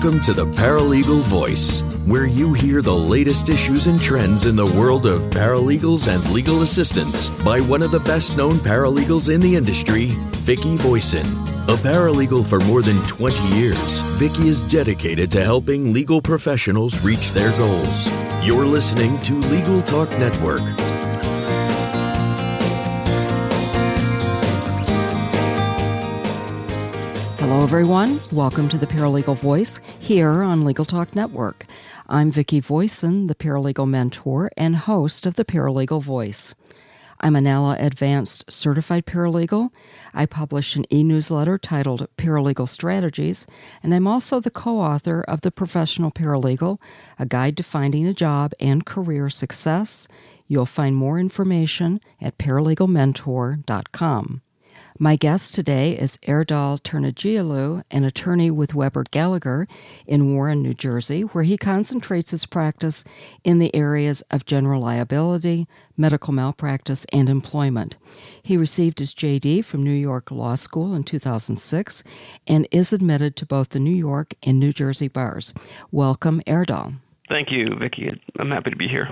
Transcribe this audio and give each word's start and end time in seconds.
Welcome 0.00 0.20
to 0.20 0.32
the 0.32 0.46
Paralegal 0.46 1.22
Voice, 1.22 1.80
where 2.06 2.26
you 2.26 2.52
hear 2.52 2.82
the 2.82 2.94
latest 2.94 3.48
issues 3.48 3.88
and 3.88 4.00
trends 4.00 4.44
in 4.44 4.54
the 4.54 4.64
world 4.64 5.06
of 5.06 5.22
paralegals 5.22 6.06
and 6.06 6.24
legal 6.30 6.62
assistance 6.62 7.28
by 7.42 7.60
one 7.62 7.82
of 7.82 7.90
the 7.90 7.98
best 7.98 8.36
known 8.36 8.52
paralegals 8.52 9.28
in 9.28 9.40
the 9.40 9.56
industry, 9.56 10.10
Vicki 10.46 10.76
Voisin. 10.76 11.26
A 11.66 11.74
paralegal 11.82 12.46
for 12.46 12.60
more 12.60 12.80
than 12.80 13.04
20 13.08 13.56
years, 13.56 13.98
Vicki 14.20 14.46
is 14.46 14.62
dedicated 14.68 15.32
to 15.32 15.42
helping 15.42 15.92
legal 15.92 16.22
professionals 16.22 17.04
reach 17.04 17.32
their 17.32 17.50
goals. 17.58 18.08
You're 18.46 18.66
listening 18.66 19.20
to 19.22 19.34
Legal 19.34 19.82
Talk 19.82 20.08
Network. 20.10 20.62
Hello, 27.48 27.62
everyone. 27.62 28.20
Welcome 28.30 28.68
to 28.68 28.76
the 28.76 28.86
Paralegal 28.86 29.36
Voice 29.36 29.80
here 30.00 30.42
on 30.42 30.66
Legal 30.66 30.84
Talk 30.84 31.16
Network. 31.16 31.64
I'm 32.06 32.30
Vicki 32.30 32.60
Voisin, 32.60 33.26
the 33.26 33.34
paralegal 33.34 33.88
mentor 33.88 34.50
and 34.58 34.76
host 34.76 35.24
of 35.24 35.36
the 35.36 35.46
Paralegal 35.46 36.02
Voice. 36.02 36.54
I'm 37.22 37.36
an 37.36 37.44
NALA 37.44 37.78
Advanced 37.80 38.52
Certified 38.52 39.06
Paralegal. 39.06 39.70
I 40.12 40.26
publish 40.26 40.76
an 40.76 40.84
e 40.92 41.02
newsletter 41.02 41.56
titled 41.56 42.06
Paralegal 42.18 42.68
Strategies, 42.68 43.46
and 43.82 43.94
I'm 43.94 44.06
also 44.06 44.40
the 44.40 44.50
co 44.50 44.78
author 44.78 45.22
of 45.22 45.40
The 45.40 45.50
Professional 45.50 46.10
Paralegal, 46.10 46.78
a 47.18 47.24
guide 47.24 47.56
to 47.56 47.62
finding 47.62 48.06
a 48.06 48.12
job 48.12 48.52
and 48.60 48.84
career 48.84 49.30
success. 49.30 50.06
You'll 50.48 50.66
find 50.66 50.94
more 50.94 51.18
information 51.18 52.00
at 52.20 52.36
paralegalmentor.com. 52.36 54.42
My 55.00 55.14
guest 55.14 55.54
today 55.54 55.96
is 55.96 56.18
Erdal 56.26 56.80
Turnacioglu, 56.80 57.84
an 57.88 58.02
attorney 58.02 58.50
with 58.50 58.74
Weber 58.74 59.04
Gallagher 59.12 59.68
in 60.08 60.34
Warren, 60.34 60.60
New 60.60 60.74
Jersey, 60.74 61.22
where 61.22 61.44
he 61.44 61.56
concentrates 61.56 62.32
his 62.32 62.46
practice 62.46 63.04
in 63.44 63.60
the 63.60 63.72
areas 63.76 64.22
of 64.32 64.44
general 64.44 64.82
liability, 64.82 65.68
medical 65.96 66.34
malpractice, 66.34 67.06
and 67.12 67.28
employment. 67.28 67.96
He 68.42 68.56
received 68.56 68.98
his 68.98 69.14
JD 69.14 69.64
from 69.64 69.84
New 69.84 69.92
York 69.92 70.32
Law 70.32 70.56
School 70.56 70.96
in 70.96 71.04
2006 71.04 72.02
and 72.48 72.66
is 72.72 72.92
admitted 72.92 73.36
to 73.36 73.46
both 73.46 73.68
the 73.68 73.78
New 73.78 73.94
York 73.94 74.34
and 74.42 74.58
New 74.58 74.72
Jersey 74.72 75.06
bars. 75.06 75.54
Welcome, 75.92 76.42
Erdal. 76.44 76.96
Thank 77.28 77.52
you, 77.52 77.68
Vicki. 77.78 78.10
I'm 78.40 78.50
happy 78.50 78.70
to 78.70 78.76
be 78.76 78.88
here. 78.88 79.08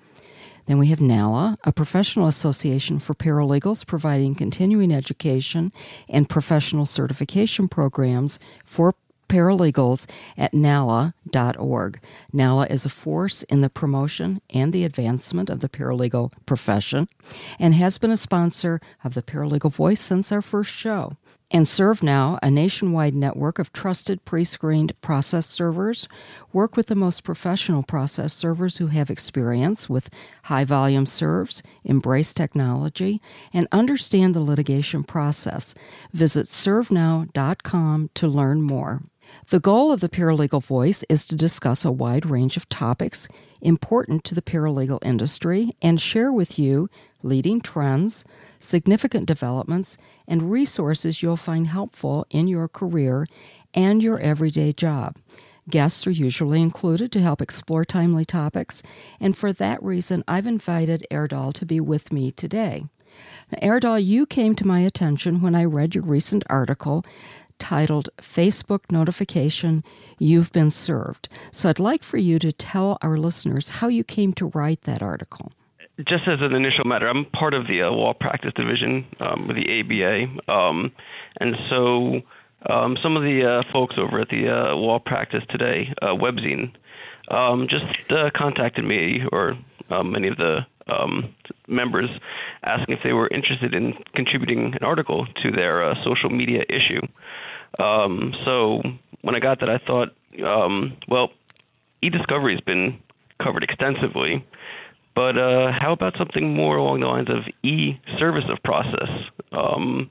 Then 0.66 0.78
we 0.78 0.88
have 0.88 1.00
NALA, 1.00 1.58
a 1.64 1.72
professional 1.72 2.28
association 2.28 2.98
for 2.98 3.14
paralegals 3.14 3.86
providing 3.86 4.34
continuing 4.34 4.92
education 4.92 5.72
and 6.08 6.28
professional 6.28 6.86
certification 6.86 7.68
programs 7.68 8.38
for 8.64 8.94
paralegals 9.28 10.06
at 10.36 10.52
NALA.org. 10.52 12.00
NALA 12.32 12.66
is 12.66 12.84
a 12.84 12.90
force 12.90 13.42
in 13.44 13.62
the 13.62 13.70
promotion 13.70 14.42
and 14.50 14.72
the 14.72 14.84
advancement 14.84 15.48
of 15.48 15.60
the 15.60 15.70
paralegal 15.70 16.32
profession 16.44 17.08
and 17.58 17.74
has 17.74 17.96
been 17.96 18.10
a 18.10 18.16
sponsor 18.16 18.80
of 19.02 19.14
the 19.14 19.22
Paralegal 19.22 19.72
Voice 19.72 20.00
since 20.00 20.30
our 20.30 20.42
first 20.42 20.70
show 20.70 21.16
and 21.52 21.66
ServeNow, 21.66 22.38
a 22.42 22.50
nationwide 22.50 23.14
network 23.14 23.58
of 23.58 23.72
trusted 23.72 24.24
pre 24.24 24.44
screened 24.44 24.98
process 25.02 25.46
servers, 25.46 26.08
work 26.52 26.76
with 26.76 26.86
the 26.86 26.94
most 26.94 27.22
professional 27.22 27.82
process 27.82 28.32
servers 28.32 28.78
who 28.78 28.86
have 28.86 29.10
experience 29.10 29.88
with 29.88 30.08
high 30.44 30.64
volume 30.64 31.04
serves, 31.04 31.62
embrace 31.84 32.32
technology, 32.32 33.20
and 33.52 33.68
understand 33.70 34.34
the 34.34 34.40
litigation 34.40 35.04
process. 35.04 35.74
Visit 36.12 36.46
servenow.com 36.46 38.10
to 38.14 38.26
learn 38.28 38.62
more. 38.62 39.02
The 39.50 39.60
goal 39.60 39.92
of 39.92 40.00
the 40.00 40.08
Paralegal 40.08 40.62
Voice 40.62 41.04
is 41.08 41.26
to 41.26 41.36
discuss 41.36 41.84
a 41.84 41.92
wide 41.92 42.26
range 42.26 42.56
of 42.56 42.68
topics 42.68 43.28
important 43.60 44.24
to 44.24 44.34
the 44.34 44.42
paralegal 44.42 44.98
industry 45.02 45.76
and 45.80 46.00
share 46.00 46.32
with 46.32 46.58
you 46.58 46.88
leading 47.22 47.60
trends, 47.60 48.24
significant 48.62 49.26
developments, 49.26 49.98
and 50.26 50.50
resources 50.50 51.22
you'll 51.22 51.36
find 51.36 51.66
helpful 51.66 52.26
in 52.30 52.48
your 52.48 52.68
career 52.68 53.26
and 53.74 54.02
your 54.02 54.18
everyday 54.20 54.72
job. 54.72 55.16
Guests 55.68 56.06
are 56.06 56.10
usually 56.10 56.60
included 56.60 57.12
to 57.12 57.20
help 57.20 57.40
explore 57.40 57.84
timely 57.84 58.24
topics, 58.24 58.82
and 59.20 59.36
for 59.36 59.52
that 59.52 59.82
reason, 59.82 60.24
I've 60.26 60.46
invited 60.46 61.06
Erdal 61.10 61.52
to 61.54 61.66
be 61.66 61.78
with 61.80 62.12
me 62.12 62.30
today. 62.30 62.84
Now, 63.50 63.58
Erdal, 63.68 64.04
you 64.04 64.26
came 64.26 64.54
to 64.56 64.66
my 64.66 64.80
attention 64.80 65.40
when 65.40 65.54
I 65.54 65.64
read 65.64 65.94
your 65.94 66.04
recent 66.04 66.42
article 66.48 67.04
titled 67.58 68.08
Facebook 68.18 68.90
Notification 68.90 69.84
You've 70.18 70.50
Been 70.50 70.70
Served. 70.70 71.28
So 71.52 71.68
I'd 71.68 71.78
like 71.78 72.02
for 72.02 72.16
you 72.16 72.40
to 72.40 72.50
tell 72.50 72.98
our 73.02 73.16
listeners 73.16 73.68
how 73.68 73.86
you 73.86 74.02
came 74.02 74.32
to 74.34 74.46
write 74.46 74.82
that 74.82 75.02
article 75.02 75.52
just 75.98 76.26
as 76.26 76.40
an 76.40 76.54
initial 76.54 76.84
matter, 76.84 77.08
I'm 77.08 77.26
part 77.26 77.54
of 77.54 77.66
the 77.66 77.82
uh, 77.82 77.90
law 77.90 78.14
practice 78.14 78.52
division 78.54 79.06
um, 79.20 79.46
with 79.46 79.56
the 79.56 79.80
ABA, 79.80 80.52
um, 80.52 80.92
and 81.38 81.54
so 81.68 82.22
um, 82.68 82.96
some 83.02 83.16
of 83.16 83.22
the 83.22 83.44
uh, 83.44 83.72
folks 83.72 83.96
over 83.98 84.20
at 84.20 84.28
the 84.28 84.48
uh, 84.48 84.74
law 84.74 84.98
practice 84.98 85.42
today, 85.50 85.92
uh, 86.00 86.14
Webzine, 86.14 86.72
um, 87.28 87.68
just 87.68 87.84
uh, 88.10 88.30
contacted 88.34 88.84
me 88.84 89.22
or 89.32 89.56
um, 89.90 90.12
many 90.12 90.28
of 90.28 90.36
the 90.36 90.60
um, 90.88 91.34
members 91.68 92.10
asking 92.62 92.96
if 92.96 93.02
they 93.04 93.12
were 93.12 93.28
interested 93.28 93.74
in 93.74 93.94
contributing 94.14 94.74
an 94.74 94.82
article 94.84 95.26
to 95.42 95.50
their 95.50 95.84
uh, 95.84 95.94
social 96.04 96.30
media 96.30 96.64
issue. 96.68 97.00
So 97.78 98.82
when 99.22 99.34
I 99.34 99.40
got 99.40 99.60
that, 99.60 99.68
I 99.68 99.78
thought, 99.78 100.10
well, 101.08 101.30
e-discovery 102.02 102.54
has 102.54 102.60
been 102.60 103.00
covered 103.42 103.62
extensively. 103.62 104.44
But 105.14 105.36
uh, 105.36 105.72
how 105.78 105.92
about 105.92 106.14
something 106.16 106.54
more 106.54 106.76
along 106.76 107.00
the 107.00 107.06
lines 107.06 107.28
of 107.28 107.44
e-service 107.62 108.44
of 108.48 108.62
process? 108.62 109.10
Um, 109.52 110.10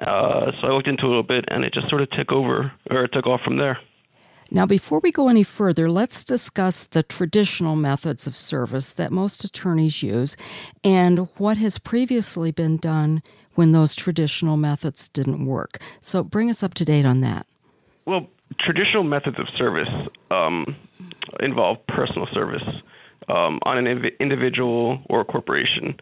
uh, 0.00 0.50
so 0.60 0.68
I 0.68 0.70
looked 0.70 0.88
into 0.88 1.04
it 1.04 1.06
a 1.06 1.08
little 1.08 1.22
bit, 1.22 1.44
and 1.48 1.64
it 1.64 1.72
just 1.72 1.88
sort 1.88 2.02
of 2.02 2.10
took 2.10 2.32
over 2.32 2.72
or 2.90 3.06
took 3.06 3.26
off 3.26 3.40
from 3.44 3.58
there. 3.58 3.78
Now, 4.52 4.66
before 4.66 4.98
we 4.98 5.12
go 5.12 5.28
any 5.28 5.44
further, 5.44 5.88
let's 5.88 6.24
discuss 6.24 6.84
the 6.84 7.04
traditional 7.04 7.76
methods 7.76 8.26
of 8.26 8.36
service 8.36 8.94
that 8.94 9.12
most 9.12 9.44
attorneys 9.44 10.02
use 10.02 10.36
and 10.82 11.28
what 11.36 11.56
has 11.58 11.78
previously 11.78 12.50
been 12.50 12.76
done 12.76 13.22
when 13.54 13.70
those 13.70 13.94
traditional 13.94 14.56
methods 14.56 15.06
didn't 15.08 15.46
work. 15.46 15.80
So, 16.00 16.24
bring 16.24 16.50
us 16.50 16.64
up 16.64 16.74
to 16.74 16.84
date 16.84 17.06
on 17.06 17.20
that. 17.20 17.46
Well, 18.06 18.26
traditional 18.58 19.04
methods 19.04 19.38
of 19.38 19.46
service 19.56 19.88
um, 20.32 20.74
involve 21.38 21.86
personal 21.86 22.26
service 22.32 22.64
um, 23.28 23.58
on 23.64 23.78
an 23.78 24.04
individual 24.20 25.02
or 25.08 25.20
a 25.20 25.24
corporation, 25.24 25.96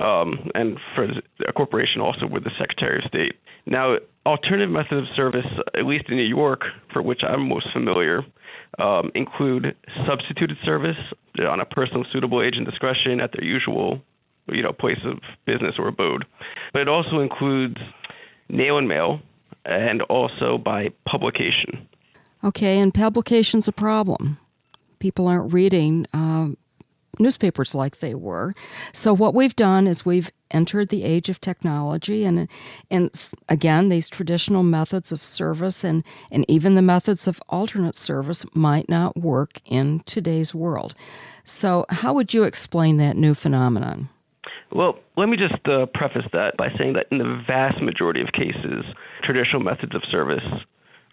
um, 0.00 0.50
and 0.54 0.78
for 0.94 1.08
a 1.46 1.52
corporation 1.52 2.00
also 2.00 2.26
with 2.26 2.44
the 2.44 2.50
Secretary 2.58 3.02
of 3.02 3.08
State. 3.08 3.34
Now, 3.66 3.96
alternative 4.26 4.70
methods 4.70 5.08
of 5.08 5.16
service, 5.16 5.46
at 5.74 5.84
least 5.84 6.04
in 6.08 6.16
New 6.16 6.22
York, 6.22 6.62
for 6.92 7.02
which 7.02 7.20
I'm 7.22 7.48
most 7.48 7.66
familiar, 7.72 8.22
um, 8.78 9.10
include 9.14 9.74
substituted 10.06 10.56
service 10.64 10.96
on 11.40 11.60
a 11.60 11.64
personal 11.64 12.04
suitable 12.12 12.42
agent 12.42 12.68
discretion 12.68 13.20
at 13.20 13.32
their 13.32 13.44
usual, 13.44 14.00
you 14.46 14.62
know, 14.62 14.72
place 14.72 14.98
of 15.04 15.18
business 15.46 15.74
or 15.78 15.88
abode. 15.88 16.24
But 16.72 16.82
it 16.82 16.88
also 16.88 17.20
includes 17.20 17.76
nail 18.48 18.78
and 18.78 18.88
mail, 18.88 19.20
and 19.64 20.02
also 20.02 20.58
by 20.58 20.88
publication. 21.06 21.86
Okay, 22.42 22.78
and 22.78 22.94
publication's 22.94 23.68
a 23.68 23.72
problem 23.72 24.38
people 24.98 25.26
aren't 25.28 25.52
reading 25.52 26.06
uh, 26.12 26.48
newspapers 27.18 27.74
like 27.74 27.98
they 27.98 28.14
were. 28.14 28.54
So 28.92 29.12
what 29.12 29.34
we've 29.34 29.56
done 29.56 29.86
is 29.86 30.04
we've 30.04 30.30
entered 30.50 30.88
the 30.88 31.04
age 31.04 31.28
of 31.28 31.40
technology, 31.40 32.24
and 32.24 32.48
and 32.90 33.10
again, 33.48 33.88
these 33.88 34.08
traditional 34.08 34.62
methods 34.62 35.12
of 35.12 35.22
service 35.22 35.84
and 35.84 36.04
and 36.30 36.44
even 36.48 36.74
the 36.74 36.82
methods 36.82 37.26
of 37.26 37.42
alternate 37.48 37.94
service 37.94 38.44
might 38.54 38.88
not 38.88 39.16
work 39.16 39.60
in 39.64 40.00
today's 40.00 40.54
world. 40.54 40.94
So 41.44 41.86
how 41.88 42.12
would 42.14 42.34
you 42.34 42.44
explain 42.44 42.98
that 42.98 43.16
new 43.16 43.34
phenomenon? 43.34 44.10
Well, 44.70 44.98
let 45.16 45.30
me 45.30 45.38
just 45.38 45.66
uh, 45.66 45.86
preface 45.94 46.26
that 46.32 46.56
by 46.58 46.68
saying 46.76 46.92
that 46.92 47.06
in 47.10 47.18
the 47.18 47.42
vast 47.46 47.80
majority 47.80 48.20
of 48.20 48.32
cases, 48.32 48.84
traditional 49.24 49.62
methods 49.62 49.94
of 49.94 50.02
service 50.10 50.44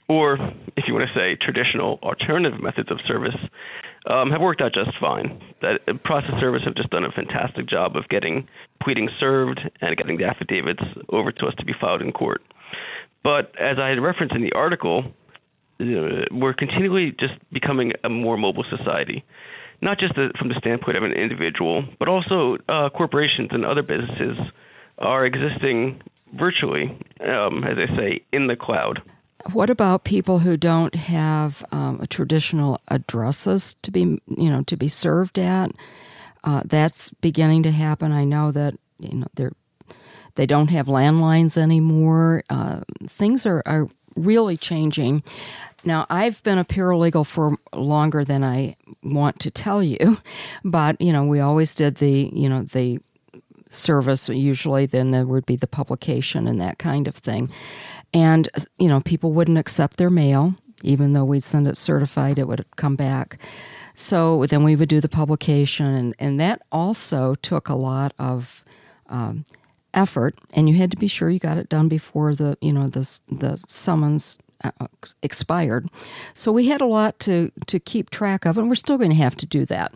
or 0.07 0.35
if 0.77 0.85
you 0.87 0.93
want 0.93 1.07
to 1.07 1.19
say 1.19 1.35
traditional 1.35 1.99
alternative 2.03 2.61
methods 2.61 2.91
of 2.91 2.99
service, 3.07 3.35
um, 4.07 4.29
have 4.29 4.41
worked 4.41 4.61
out 4.61 4.73
just 4.73 4.91
fine. 4.99 5.41
That 5.61 5.79
process 6.03 6.39
service 6.39 6.61
have 6.65 6.75
just 6.75 6.89
done 6.91 7.05
a 7.05 7.11
fantastic 7.11 7.67
job 7.67 7.95
of 7.95 8.07
getting 8.07 8.47
pleading 8.83 9.09
served 9.19 9.59
and 9.81 9.97
getting 9.97 10.17
the 10.17 10.25
affidavits 10.25 10.83
over 11.09 11.31
to 11.31 11.47
us 11.47 11.55
to 11.57 11.65
be 11.65 11.73
filed 11.79 12.01
in 12.01 12.11
court. 12.11 12.41
But 13.23 13.53
as 13.59 13.77
I 13.79 13.89
had 13.89 13.99
referenced 13.99 14.35
in 14.35 14.43
the 14.43 14.53
article, 14.53 15.05
uh, 15.79 16.29
we're 16.31 16.53
continually 16.53 17.15
just 17.19 17.33
becoming 17.51 17.93
a 18.03 18.09
more 18.09 18.37
mobile 18.37 18.65
society, 18.69 19.25
not 19.81 19.97
just 19.97 20.13
from 20.13 20.49
the 20.49 20.55
standpoint 20.59 20.97
of 20.97 21.03
an 21.03 21.11
individual, 21.11 21.83
but 21.97 22.07
also 22.07 22.57
uh, 22.69 22.89
corporations 22.89 23.49
and 23.51 23.65
other 23.65 23.81
businesses 23.81 24.37
are 24.99 25.25
existing 25.25 26.01
virtually, 26.37 26.97
um, 27.21 27.63
as 27.63 27.77
I 27.77 27.97
say, 27.97 28.21
in 28.31 28.47
the 28.47 28.55
cloud. 28.55 29.01
What 29.51 29.69
about 29.69 30.05
people 30.05 30.39
who 30.39 30.57
don't 30.57 30.95
have 30.95 31.63
um, 31.71 32.03
traditional 32.09 32.81
addresses 32.87 33.75
to 33.83 33.91
be, 33.91 34.01
you 34.27 34.49
know, 34.49 34.63
to 34.63 34.77
be 34.77 34.87
served 34.87 35.37
at? 35.37 35.71
Uh, 36.43 36.61
that's 36.65 37.09
beginning 37.21 37.63
to 37.63 37.71
happen. 37.71 38.11
I 38.11 38.23
know 38.23 38.51
that 38.51 38.75
you 38.99 39.17
know 39.17 39.27
they're 39.35 39.51
they 40.35 40.45
don't 40.45 40.69
have 40.69 40.87
landlines 40.87 41.57
anymore. 41.57 42.43
Uh, 42.49 42.81
things 43.07 43.45
are, 43.45 43.63
are 43.65 43.87
really 44.15 44.57
changing. 44.57 45.23
Now, 45.83 46.05
I've 46.09 46.41
been 46.43 46.57
a 46.57 46.65
paralegal 46.65 47.25
for 47.25 47.57
longer 47.73 48.25
than 48.25 48.43
I 48.43 48.75
want 49.03 49.39
to 49.41 49.51
tell 49.51 49.83
you, 49.83 50.17
but 50.63 50.99
you 51.01 51.11
know, 51.11 51.25
we 51.25 51.39
always 51.39 51.75
did 51.75 51.95
the 51.95 52.31
you 52.33 52.49
know 52.49 52.63
the 52.63 52.99
service 53.69 54.29
usually. 54.29 54.85
Then 54.85 55.11
there 55.11 55.25
would 55.25 55.45
be 55.45 55.55
the 55.55 55.67
publication 55.67 56.47
and 56.47 56.59
that 56.61 56.79
kind 56.79 57.07
of 57.07 57.15
thing. 57.15 57.51
And, 58.15 58.47
you 58.77 58.87
know, 58.87 59.01
people 59.01 59.33
wouldn't 59.33 59.57
accept 59.57 59.97
their 59.97 60.09
mail, 60.09 60.55
even 60.83 61.11
though 61.11 61.25
we'd 61.25 61.43
send 61.43 61.67
it 61.67 61.75
certified, 61.75 62.39
it 62.39 62.47
would 62.47 62.65
come 62.77 62.95
back. 62.95 63.37
So 63.93 64.45
then 64.45 64.63
we 64.63 64.77
would 64.77 64.87
do 64.87 65.01
the 65.01 65.09
publication, 65.09 65.85
and, 65.85 66.15
and 66.17 66.39
that 66.39 66.61
also 66.71 67.35
took 67.35 67.67
a 67.67 67.75
lot 67.75 68.13
of 68.17 68.63
um, 69.07 69.45
effort, 69.93 70.35
and 70.53 70.69
you 70.69 70.75
had 70.75 70.91
to 70.91 70.97
be 70.97 71.07
sure 71.07 71.29
you 71.29 71.39
got 71.39 71.57
it 71.57 71.69
done 71.69 71.87
before 71.87 72.35
the 72.35 72.57
you 72.61 72.73
know 72.73 72.87
the 72.87 73.19
the 73.29 73.57
summons 73.67 74.37
uh, 74.63 74.87
expired. 75.23 75.89
So 76.33 76.51
we 76.51 76.67
had 76.67 76.81
a 76.81 76.85
lot 76.85 77.19
to 77.19 77.51
to 77.67 77.79
keep 77.79 78.09
track 78.09 78.45
of, 78.45 78.57
and 78.57 78.67
we're 78.67 78.75
still 78.75 78.97
going 78.97 79.11
to 79.11 79.15
have 79.15 79.35
to 79.37 79.45
do 79.45 79.65
that. 79.67 79.93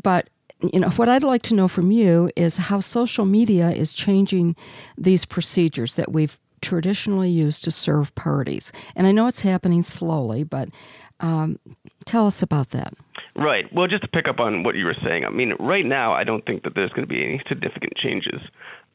But 0.00 0.28
you 0.72 0.78
know 0.78 0.90
what 0.90 1.08
I'd 1.08 1.24
like 1.24 1.42
to 1.42 1.54
know 1.54 1.66
from 1.66 1.90
you 1.90 2.30
is 2.36 2.56
how 2.56 2.78
social 2.80 3.24
media 3.24 3.70
is 3.70 3.92
changing 3.92 4.54
these 4.96 5.24
procedures 5.24 5.96
that 5.96 6.12
we've 6.12 6.38
traditionally 6.64 7.30
used 7.30 7.62
to 7.64 7.70
serve 7.70 8.14
parties. 8.14 8.72
And 8.96 9.06
I 9.06 9.12
know 9.12 9.26
it's 9.26 9.42
happening 9.42 9.82
slowly, 9.82 10.42
but 10.42 10.68
um, 11.20 11.58
tell 12.06 12.26
us 12.26 12.42
about 12.42 12.70
that. 12.70 12.94
Right. 13.36 13.66
Well, 13.72 13.86
just 13.86 14.02
to 14.02 14.08
pick 14.08 14.26
up 14.28 14.40
on 14.40 14.62
what 14.62 14.74
you 14.74 14.86
were 14.86 14.96
saying, 15.04 15.24
I 15.24 15.30
mean, 15.30 15.52
right 15.60 15.84
now, 15.84 16.12
I 16.12 16.24
don't 16.24 16.44
think 16.46 16.62
that 16.62 16.74
there's 16.74 16.90
going 16.90 17.06
to 17.06 17.12
be 17.12 17.22
any 17.22 17.42
significant 17.48 17.92
changes. 17.96 18.40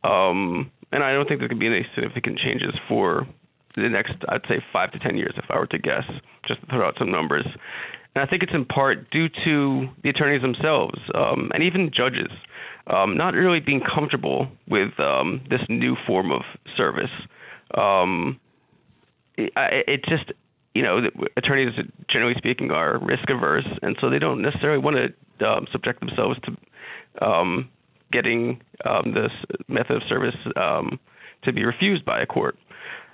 Um, 0.04 0.72
and 0.92 1.04
I 1.04 1.14
don't 1.14 1.28
think 1.28 1.40
there 1.40 1.50
could 1.50 1.60
be 1.60 1.68
any 1.68 1.86
significant 1.94 2.40
changes 2.40 2.74
for 2.88 3.28
the 3.76 3.90
next, 3.90 4.14
I'd 4.30 4.48
say, 4.48 4.64
five 4.74 4.92
to 4.94 5.00
10 5.00 5.18
years, 5.18 5.34
if 5.38 5.46
I 5.50 5.60
were 5.60 5.68
to 5.68 5.78
guess, 5.78 6.06
just 6.48 6.62
to 6.62 6.68
throw 6.68 6.88
out 6.88 6.96
some 6.98 7.12
numbers. 7.12 7.46
And 8.16 8.24
I 8.24 8.26
think 8.26 8.42
it's 8.42 8.54
in 8.54 8.66
part 8.66 9.12
due 9.12 9.30
to 9.46 9.88
the 10.04 10.10
attorneys 10.10 10.42
themselves 10.42 11.00
um, 11.14 11.52
and 11.54 11.62
even 11.62 11.92
judges 11.96 12.32
um, 12.88 13.16
not 13.16 13.34
really 13.34 13.60
being 13.60 13.82
comfortable 13.82 14.48
with 14.68 15.00
um, 15.00 15.42
this 15.50 15.62
new 15.70 15.96
form 16.08 16.32
of 16.32 16.42
service 16.76 17.12
um, 17.78 18.40
it, 19.36 19.52
it 19.88 20.02
just 20.06 20.32
you 20.74 20.84
know 20.84 21.02
attorneys 21.38 21.74
generally 22.10 22.36
speaking 22.38 22.72
are 22.72 23.00
risk 23.00 23.30
averse, 23.30 23.68
and 23.82 23.96
so 24.02 24.10
they 24.10 24.20
don't 24.20 24.42
necessarily 24.42 24.80
want 24.80 24.98
to 24.98 25.48
um, 25.48 25.68
subject 25.72 26.00
themselves 26.00 26.38
to 26.44 27.26
um, 27.26 27.70
getting 28.12 28.62
um, 28.86 29.14
this 29.14 29.32
method 29.68 29.98
of 29.98 30.02
service 30.08 30.36
um, 30.56 31.00
to 31.44 31.54
be 31.54 31.64
refused 31.64 32.06
by 32.06 32.22
a 32.22 32.26
court. 32.26 32.58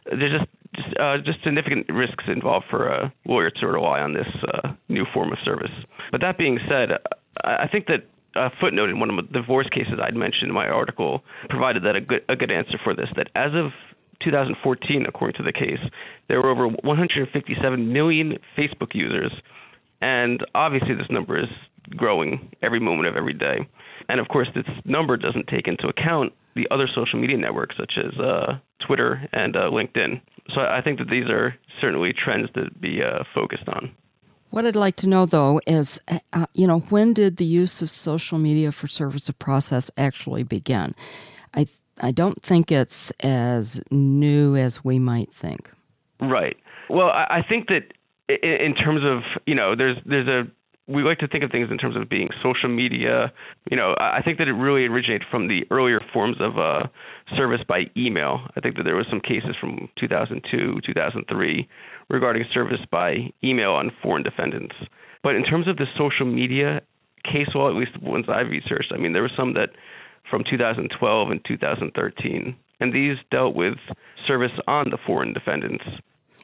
There's 0.05 0.39
just 0.39 0.49
just, 0.75 0.99
uh, 0.99 1.17
just 1.25 1.43
significant 1.43 1.87
risks 1.89 2.25
involved 2.27 2.65
for 2.69 2.87
a 2.87 3.13
lawyer 3.25 3.49
to 3.49 3.67
rely 3.67 4.01
on 4.01 4.13
this 4.13 4.27
uh, 4.53 4.73
new 4.89 5.05
form 5.13 5.31
of 5.31 5.37
service. 5.45 5.71
But 6.11 6.21
that 6.21 6.37
being 6.37 6.59
said, 6.67 6.89
I 7.43 7.67
think 7.67 7.87
that 7.87 8.05
a 8.35 8.49
footnote 8.59 8.89
in 8.89 8.99
one 8.99 9.09
of 9.09 9.15
the 9.15 9.39
divorce 9.39 9.67
cases 9.71 9.93
I'd 10.01 10.15
mentioned 10.15 10.49
in 10.49 10.53
my 10.53 10.67
article 10.67 11.23
provided 11.49 11.83
that 11.83 11.95
a 11.95 12.01
good 12.01 12.21
a 12.27 12.35
good 12.35 12.51
answer 12.51 12.77
for 12.83 12.93
this. 12.93 13.07
That 13.15 13.29
as 13.35 13.51
of 13.53 13.71
2014, 14.25 15.05
according 15.07 15.37
to 15.37 15.43
the 15.43 15.53
case, 15.53 15.79
there 16.27 16.41
were 16.41 16.49
over 16.49 16.67
157 16.67 17.93
million 17.93 18.37
Facebook 18.57 18.93
users, 18.93 19.31
and 20.01 20.43
obviously 20.53 20.95
this 20.95 21.07
number 21.09 21.39
is 21.39 21.49
growing 21.91 22.51
every 22.61 22.79
moment 22.79 23.07
of 23.07 23.15
every 23.15 23.33
day. 23.33 23.67
And 24.09 24.19
of 24.19 24.27
course, 24.27 24.47
this 24.53 24.65
number 24.83 25.17
doesn't 25.17 25.47
take 25.47 25.67
into 25.67 25.87
account 25.87 26.33
the 26.55 26.67
other 26.71 26.87
social 26.93 27.19
media 27.19 27.37
networks 27.37 27.75
such 27.77 27.93
as 27.97 28.19
uh, 28.19 28.57
Twitter 28.85 29.27
and 29.31 29.55
uh, 29.55 29.69
LinkedIn. 29.71 30.21
So 30.53 30.61
I 30.61 30.81
think 30.81 30.99
that 30.99 31.09
these 31.09 31.29
are 31.29 31.55
certainly 31.81 32.13
trends 32.13 32.49
to 32.53 32.69
be 32.79 33.01
uh, 33.01 33.23
focused 33.33 33.67
on. 33.67 33.91
What 34.51 34.65
I'd 34.65 34.75
like 34.75 34.95
to 34.97 35.07
know, 35.07 35.25
though, 35.25 35.59
is 35.67 36.01
uh, 36.07 36.45
you 36.53 36.65
know 36.65 36.79
when 36.89 37.13
did 37.13 37.37
the 37.37 37.45
use 37.45 37.81
of 37.81 37.89
social 37.89 38.37
media 38.37 38.71
for 38.71 38.87
service 38.87 39.27
of 39.27 39.37
process 39.37 39.91
actually 39.97 40.43
begin? 40.43 40.95
I 41.53 41.67
I 42.01 42.11
don't 42.11 42.41
think 42.41 42.71
it's 42.71 43.11
as 43.21 43.81
new 43.91 44.55
as 44.55 44.83
we 44.83 44.99
might 44.99 45.31
think. 45.31 45.71
Right. 46.19 46.57
Well, 46.89 47.07
I, 47.09 47.41
think 47.47 47.67
that 47.67 47.93
in 48.29 48.75
terms 48.75 49.01
of 49.03 49.23
you 49.45 49.55
know, 49.55 49.75
there's 49.75 49.97
there's 50.05 50.27
a 50.27 50.43
we 50.87 51.01
like 51.01 51.17
to 51.19 51.27
think 51.27 51.43
of 51.43 51.49
things 51.49 51.69
in 51.71 51.77
terms 51.77 51.95
of 51.95 52.07
being 52.09 52.29
social 52.43 52.69
media. 52.69 53.33
You 53.71 53.77
know, 53.77 53.95
I 53.99 54.21
think 54.23 54.37
that 54.37 54.47
it 54.47 54.53
really 54.53 54.85
originated 54.85 55.23
from 55.31 55.47
the 55.47 55.65
earlier 55.71 55.99
forms 56.13 56.37
of 56.39 56.59
uh, 56.59 56.87
service 57.35 57.61
by 57.67 57.85
email. 57.97 58.41
I 58.55 58.59
think 58.59 58.77
that 58.77 58.83
there 58.83 58.95
was 58.95 59.07
some 59.09 59.19
cases 59.19 59.55
from 59.59 59.89
2002, 59.99 60.81
2003 60.85 61.67
regarding 62.09 62.45
service 62.53 62.81
by 62.91 63.33
email 63.43 63.71
on 63.71 63.91
foreign 64.03 64.21
defendants. 64.21 64.75
But 65.23 65.35
in 65.35 65.43
terms 65.43 65.67
of 65.67 65.77
the 65.77 65.87
social 65.97 66.27
media 66.27 66.81
case 67.23 67.47
law, 67.55 67.67
at 67.67 67.75
least 67.75 67.91
the 67.99 68.07
ones 68.07 68.25
I've 68.29 68.49
researched, 68.49 68.91
I 68.93 68.97
mean, 68.97 69.13
there 69.13 69.23
were 69.23 69.31
some 69.35 69.55
that 69.55 69.69
from 70.29 70.43
2012 70.49 71.29
and 71.29 71.41
2013, 71.45 72.55
and 72.79 72.93
these 72.93 73.17
dealt 73.31 73.55
with 73.55 73.77
service 74.27 74.51
on 74.67 74.89
the 74.89 74.97
foreign 75.05 75.33
defendants. 75.33 75.83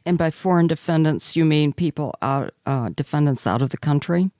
And 0.05 0.17
by 0.17 0.31
foreign 0.31 0.67
defendants, 0.67 1.35
you 1.35 1.45
mean 1.45 1.73
people 1.73 2.15
out, 2.21 2.53
uh, 2.65 2.89
defendants 2.95 3.45
out 3.45 3.61
of 3.61 3.69
the 3.69 3.77
country? 3.77 4.31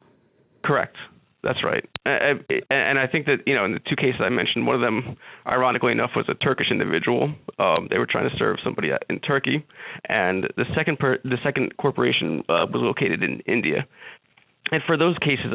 Correct. 0.63 0.97
That's 1.43 1.63
right. 1.63 1.83
And 2.05 2.99
I 2.99 3.07
think 3.07 3.25
that, 3.25 3.37
you 3.47 3.55
know, 3.55 3.65
in 3.65 3.73
the 3.73 3.79
two 3.79 3.95
cases 3.95 4.21
I 4.23 4.29
mentioned, 4.29 4.67
one 4.67 4.75
of 4.75 4.81
them, 4.81 5.15
ironically 5.47 5.91
enough, 5.91 6.11
was 6.15 6.25
a 6.29 6.35
Turkish 6.35 6.67
individual. 6.69 7.33
Um, 7.57 7.87
they 7.89 7.97
were 7.97 8.05
trying 8.05 8.29
to 8.29 8.35
serve 8.37 8.57
somebody 8.63 8.91
in 9.09 9.19
Turkey. 9.21 9.65
And 10.07 10.47
the 10.55 10.65
second, 10.75 10.99
per, 10.99 11.17
the 11.23 11.37
second 11.43 11.77
corporation 11.77 12.43
uh, 12.47 12.67
was 12.71 12.81
located 12.83 13.23
in 13.23 13.39
India. 13.47 13.87
And 14.71 14.83
for 14.85 14.97
those 14.97 15.17
cases, 15.17 15.53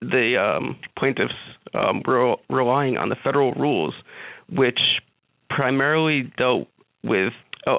the 0.00 0.36
um, 0.38 0.76
plaintiffs 0.98 1.34
um, 1.74 2.02
were 2.06 2.36
relying 2.50 2.96
on 2.96 3.08
the 3.08 3.16
federal 3.22 3.52
rules, 3.52 3.94
which 4.48 4.78
primarily 5.48 6.32
dealt 6.36 6.68
with 7.02 7.32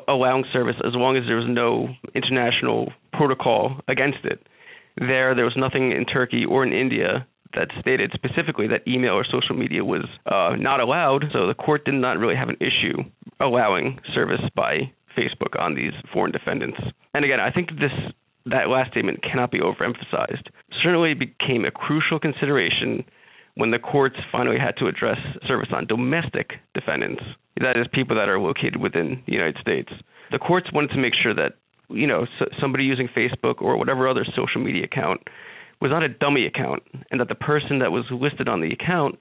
allowing 0.08 0.46
service 0.52 0.76
as 0.86 0.94
long 0.94 1.18
as 1.18 1.24
there 1.28 1.36
was 1.36 1.46
no 1.48 1.90
international 2.16 2.92
protocol 3.14 3.80
against 3.88 4.24
it. 4.24 4.46
There, 4.98 5.36
there 5.36 5.46
was 5.46 5.56
nothing 5.58 5.92
in 5.92 6.06
Turkey 6.06 6.46
or 6.46 6.64
in 6.66 6.74
India 6.74 7.28
that 7.54 7.68
stated 7.80 8.12
specifically 8.14 8.68
that 8.68 8.88
email 8.88 9.14
or 9.14 9.24
social 9.24 9.56
media 9.56 9.84
was 9.84 10.06
uh, 10.26 10.56
not 10.58 10.80
allowed, 10.80 11.26
so 11.32 11.48
the 11.48 11.54
court 11.54 11.86
did 11.86 11.94
not 11.94 12.18
really 12.18 12.36
have 12.36 12.50
an 12.50 12.58
issue 12.60 13.04
allowing 13.40 14.00
service 14.14 14.42
by 14.56 14.92
Facebook 15.18 15.60
on 15.60 15.76
these 15.76 15.94
foreign 16.14 16.32
defendants. 16.32 16.78
And 17.14 17.24
again, 17.24 17.40
I 17.40 17.52
think 17.52 17.70
this 17.72 17.92
that 18.46 18.70
last 18.70 18.92
statement 18.92 19.24
cannot 19.24 19.52
be 19.52 19.60
overemphasized. 19.60 20.48
Certainly 20.84 21.16
became 21.16 21.66
a 21.66 21.72
crucial 21.72 22.20
consideration 22.20 23.04
when 23.56 23.72
the 23.72 23.80
courts 23.80 24.18
finally 24.32 24.58
had 24.60 24.76
to 24.78 24.88
address 24.88 25.18
service 25.48 25.70
on 25.74 25.88
domestic 25.88 26.52
defendants, 26.74 27.24
that 27.60 27.78
is, 27.78 27.88
people 27.94 28.16
that 28.16 28.30
are 28.30 28.40
located 28.40 28.78
within 28.78 29.24
the 29.26 29.34
United 29.34 29.58
States. 29.62 29.92
The 30.32 30.40
courts 30.40 30.68
wanted 30.74 30.90
to 30.90 30.98
make 30.98 31.14
sure 31.22 31.34
that, 31.34 31.54
you 31.90 32.06
know, 32.06 32.26
somebody 32.60 32.84
using 32.84 33.08
Facebook 33.16 33.62
or 33.62 33.78
whatever 33.78 34.08
other 34.08 34.26
social 34.36 34.62
media 34.62 34.84
account 34.84 35.22
was 35.82 35.92
not 35.92 36.04
a 36.04 36.10
dummy 36.10 36.46
account, 36.46 36.84
and 37.12 37.20
that 37.20 37.30
the 37.30 37.36
person 37.36 37.80
that 37.80 37.92
was 37.92 38.06
listed 38.12 38.48
on 38.48 38.62
the 38.62 38.72
account 38.72 39.20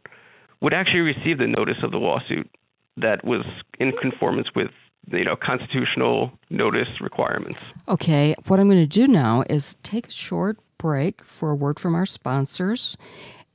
would 0.61 0.75
actually 0.75 1.00
receive 1.00 1.38
the 1.38 1.47
notice 1.47 1.78
of 1.83 1.90
the 1.90 1.99
lawsuit 1.99 2.49
that 2.97 3.25
was 3.25 3.45
in 3.78 3.93
conformance 4.00 4.49
with 4.54 4.71
you 5.12 5.25
know 5.25 5.37
constitutional 5.37 6.32
notice 6.50 7.00
requirements. 7.00 7.58
Okay, 7.88 8.34
what 8.46 8.61
I'm 8.61 8.68
going 8.68 8.78
to 8.80 8.87
do 8.87 9.06
now 9.06 9.44
is 9.49 9.76
take 9.82 10.08
a 10.08 10.12
short 10.12 10.58
break 10.78 11.23
for 11.25 11.50
a 11.50 11.54
word 11.54 11.78
from 11.80 11.94
our 11.94 12.06
sponsors, 12.06 12.96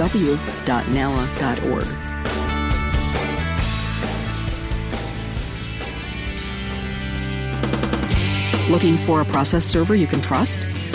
Looking 8.70 8.94
for 8.94 9.20
a 9.20 9.24
process 9.24 9.64
server 9.64 9.96
you 9.96 10.06
can 10.06 10.20
trust? 10.20 10.66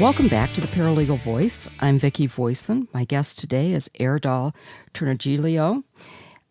Welcome 0.00 0.28
back 0.28 0.52
to 0.52 0.60
the 0.60 0.68
Paralegal 0.68 1.18
Voice. 1.18 1.68
I'm 1.80 1.98
Vicki 1.98 2.28
Voisin. 2.28 2.86
My 2.94 3.04
guest 3.04 3.36
today 3.36 3.72
is 3.72 3.90
Erdal 3.98 4.54
Turnacioglu, 4.94 5.82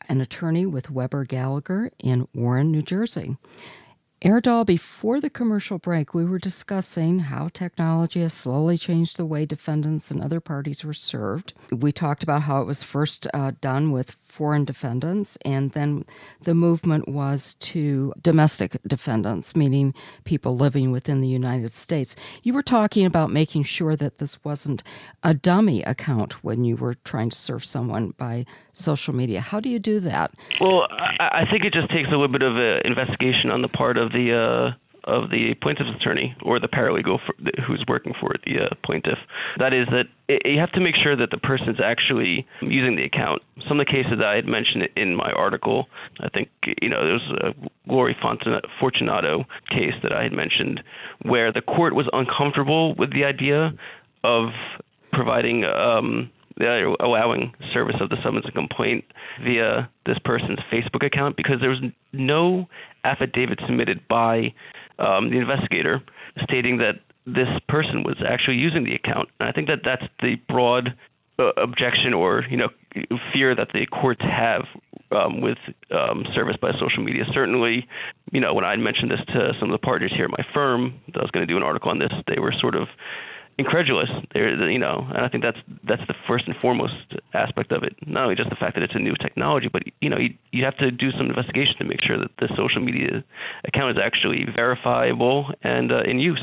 an 0.10 0.20
attorney 0.20 0.66
with 0.66 0.92
Weber 0.92 1.24
Gallagher 1.24 1.90
in 1.98 2.28
Warren, 2.34 2.72
New 2.72 2.82
Jersey. 2.82 3.38
Erdal, 4.22 4.66
before 4.66 5.22
the 5.22 5.30
commercial 5.30 5.78
break, 5.78 6.14
we 6.14 6.26
were 6.26 6.40
discussing 6.40 7.20
how 7.20 7.48
technology 7.48 8.20
has 8.20 8.34
slowly 8.34 8.78
changed 8.78 9.16
the 9.16 9.26
way 9.26 9.46
defendants 9.46 10.12
and 10.12 10.22
other 10.22 10.42
parties 10.42 10.84
were 10.84 10.94
served. 10.94 11.54
We 11.72 11.94
talked 11.94 12.24
about 12.24 12.42
how 12.42 12.62
it 12.62 12.66
was 12.66 12.84
first 12.84 13.28
uh, 13.34 13.54
done 13.62 13.92
with 13.92 14.18
foreign 14.38 14.66
defendants, 14.66 15.36
and 15.44 15.72
then 15.72 16.06
the 16.44 16.54
movement 16.54 17.08
was 17.08 17.56
to 17.56 18.14
domestic 18.22 18.78
defendants, 18.86 19.56
meaning 19.56 19.96
people 20.26 20.56
living 20.56 20.92
within 20.92 21.22
the 21.22 21.28
United 21.28 21.74
States. 21.74 22.16
You 22.44 22.54
were 22.54 22.62
talking 22.62 23.08
about 23.08 23.32
making 23.32 23.64
sure 23.64 23.96
that 23.96 24.20
this 24.20 24.38
wasn't 24.44 24.84
a 25.24 25.34
dummy 25.34 25.82
account 25.84 26.44
when 26.44 26.64
you 26.64 26.76
were 26.76 26.94
trying 27.04 27.32
to 27.32 27.36
serve 27.36 27.66
someone 27.66 28.14
by 28.20 28.46
social 28.74 29.16
media. 29.16 29.42
How 29.42 29.60
do 29.60 29.70
you 29.70 29.80
do 29.80 30.00
that? 30.02 30.36
Well, 30.62 30.88
I, 31.20 31.46
think 31.50 31.66
it 31.66 31.74
just 31.74 31.90
takes 31.90 32.10
a 32.10 32.12
little 32.12 32.28
bit 32.28 32.44
of 32.44 32.58
an 32.58 32.82
investigation 32.86 33.50
on 33.50 33.64
the 33.64 33.70
part 33.70 33.98
of 33.98 34.12
the. 34.12 34.34
Uh 34.34 34.78
of 35.08 35.30
the 35.30 35.56
plaintiff's 35.62 35.90
attorney 36.00 36.36
or 36.44 36.60
the 36.60 36.68
paralegal 36.68 37.18
for, 37.26 37.34
who's 37.66 37.84
working 37.88 38.14
for 38.20 38.36
the 38.46 38.66
uh, 38.66 38.76
plaintiff. 38.86 39.18
That 39.58 39.74
is 39.74 39.88
that 39.90 40.06
it, 40.28 40.42
you 40.46 40.60
have 40.60 40.72
to 40.74 40.82
make 40.82 40.96
sure 41.02 41.16
that 41.16 41.32
the 41.32 41.38
person 41.38 41.70
is 41.70 41.80
actually 41.84 42.46
using 42.62 42.96
the 42.96 43.04
account. 43.04 43.42
Some 43.68 43.80
of 43.80 43.88
the 43.88 43.92
cases 43.92 44.20
that 44.20 44.28
I 44.28 44.36
had 44.36 44.46
mentioned 44.46 44.90
in 44.96 45.16
my 45.16 45.32
article, 45.32 45.88
I 46.20 46.30
think 46.30 46.50
you 46.82 46.90
know 46.90 47.04
there 47.04 47.14
was 47.14 47.32
a 47.42 47.90
Glory 47.90 48.16
Fortunato 48.80 49.46
case 49.70 49.96
that 50.04 50.12
I 50.12 50.24
had 50.24 50.34
mentioned 50.34 50.82
where 51.24 51.52
the 51.54 51.62
court 51.62 51.96
was 51.96 52.08
uncomfortable 52.12 52.94
with 52.96 53.14
the 53.14 53.24
idea 53.24 53.72
of 54.24 54.50
providing 55.14 55.64
um, 55.64 56.30
allowing 57.00 57.54
service 57.74 57.96
of 58.02 58.10
the 58.10 58.18
summons 58.24 58.46
and 58.46 58.54
complaint 58.54 59.06
via 59.44 59.90
this 60.06 60.18
person's 60.26 60.60
Facebook 60.72 61.06
account 61.06 61.38
because 61.38 61.58
there 61.62 61.70
was 61.70 61.82
no 62.14 62.68
affidavit 63.04 63.60
submitted 63.66 64.08
by 64.08 64.54
um, 65.00 65.30
the 65.30 65.38
investigator 65.38 66.02
stating 66.44 66.78
that 66.78 67.00
this 67.26 67.50
person 67.68 68.04
was 68.04 68.16
actually 68.28 68.56
using 68.56 68.84
the 68.84 68.96
account. 68.96 69.30
And 69.40 69.50
I 69.50 69.52
think 69.52 69.68
that 69.68 69.80
that's 69.84 70.06
the 70.22 70.36
broad 70.48 70.96
uh, 71.40 71.52
objection 71.58 72.14
or 72.14 72.44
you 72.50 72.58
know 72.58 72.70
fear 73.34 73.54
that 73.56 73.68
the 73.74 73.86
courts 73.86 74.22
have 74.22 74.64
um, 75.12 75.42
with 75.42 75.58
um, 75.92 76.26
service 76.34 76.56
by 76.60 76.72
social 76.80 77.04
media. 77.04 77.24
Certainly, 77.34 77.86
you 78.32 78.42
know 78.42 78.54
when 78.54 78.66
I 78.66 78.76
mentioned 78.78 79.12
this 79.12 79.20
to 79.28 79.52
some 79.60 79.70
of 79.70 79.80
the 79.80 79.86
partners 79.86 80.12
here 80.16 80.26
at 80.26 80.32
my 80.32 80.44
firm, 80.54 81.00
that 81.08 81.20
I 81.20 81.22
was 81.22 81.32
going 81.32 81.46
to 81.46 81.52
do 81.52 81.58
an 81.58 81.64
article 81.64 81.92
on 81.92 82.00
this. 82.00 82.12
They 82.28 82.40
were 82.40 82.54
sort 82.60 82.76
of 82.76 82.88
incredulous. 83.58 84.10
They're, 84.34 84.70
you 84.70 84.80
know, 84.80 85.06
and 85.10 85.26
I 85.26 85.30
think 85.30 85.44
that's 85.44 85.58
that's 85.88 86.06
the 86.08 86.16
first 86.28 86.46
and 86.48 86.56
foremost 86.58 86.94
aspect 87.34 87.72
of 87.72 87.84
it. 87.84 87.96
Not 88.06 88.24
only 88.24 88.36
just 88.36 88.50
the 88.50 88.56
fact 88.56 88.76
that 88.76 88.84
it's 88.84 88.96
a 88.96 89.00
new 89.00 89.16
technology, 89.16 89.68
but 89.72 89.84
you 90.02 90.10
know, 90.10 90.18
you 90.18 90.34
you 90.52 90.64
have 90.64 90.78
to 90.78 90.92
do 90.92 91.12
some 91.12 91.28
investigation 91.28 91.76
to 91.80 91.84
make 91.84 92.02
sure 92.04 92.18
that 92.18 92.32
the 92.40 92.50
social 92.56 92.82
media 92.82 93.24
account 93.66 93.98
is 93.98 94.04
actually 94.04 94.46
verifiable 94.54 95.52
and 95.64 95.92
uh, 95.92 96.02
in 96.02 96.20
use. 96.20 96.42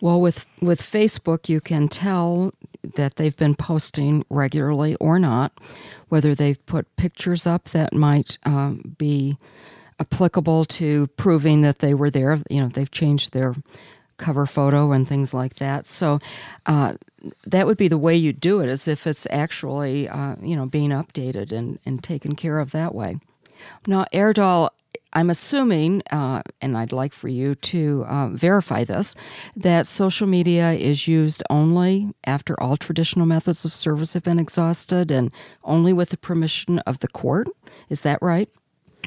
Well, 0.00 0.20
with 0.20 0.46
with 0.60 0.80
Facebook, 0.80 1.48
you 1.48 1.60
can 1.60 1.88
tell 1.88 2.52
that 2.94 3.16
they've 3.16 3.36
been 3.36 3.54
posting 3.54 4.24
regularly 4.30 4.94
or 4.96 5.18
not, 5.18 5.52
whether 6.08 6.34
they've 6.34 6.64
put 6.66 6.94
pictures 6.96 7.46
up 7.46 7.70
that 7.70 7.92
might 7.92 8.38
um, 8.44 8.94
be 8.96 9.36
applicable 10.00 10.64
to 10.64 11.08
proving 11.16 11.62
that 11.62 11.80
they 11.80 11.94
were 11.94 12.10
there. 12.10 12.38
You 12.48 12.62
know, 12.62 12.68
they've 12.68 12.90
changed 12.90 13.32
their 13.32 13.56
cover 14.18 14.46
photo 14.46 14.92
and 14.92 15.08
things 15.08 15.32
like 15.32 15.54
that. 15.56 15.86
So 15.86 16.18
uh, 16.66 16.94
that 17.46 17.66
would 17.66 17.78
be 17.78 17.88
the 17.88 17.98
way 17.98 18.14
you 18.14 18.32
do 18.32 18.60
it, 18.60 18.68
as 18.68 18.86
if 18.86 19.06
it's 19.06 19.26
actually 19.30 20.08
uh, 20.08 20.36
you 20.42 20.56
know 20.56 20.66
being 20.66 20.90
updated 20.90 21.52
and, 21.52 21.78
and 21.86 22.02
taken 22.02 22.34
care 22.34 22.58
of 22.58 22.72
that 22.72 22.94
way. 22.94 23.18
Now, 23.86 24.04
Erdal, 24.12 24.70
I'm 25.12 25.30
assuming, 25.30 26.02
uh, 26.10 26.42
and 26.60 26.76
I'd 26.76 26.92
like 26.92 27.12
for 27.12 27.28
you 27.28 27.54
to 27.56 28.04
uh, 28.06 28.28
verify 28.28 28.84
this, 28.84 29.14
that 29.56 29.86
social 29.86 30.26
media 30.26 30.72
is 30.72 31.08
used 31.08 31.42
only 31.50 32.12
after 32.24 32.60
all 32.60 32.76
traditional 32.76 33.26
methods 33.26 33.64
of 33.64 33.72
service 33.72 34.12
have 34.12 34.22
been 34.22 34.38
exhausted 34.38 35.10
and 35.10 35.32
only 35.64 35.92
with 35.92 36.10
the 36.10 36.16
permission 36.16 36.78
of 36.80 37.00
the 37.00 37.08
court. 37.08 37.48
Is 37.88 38.02
that 38.02 38.18
right? 38.20 38.48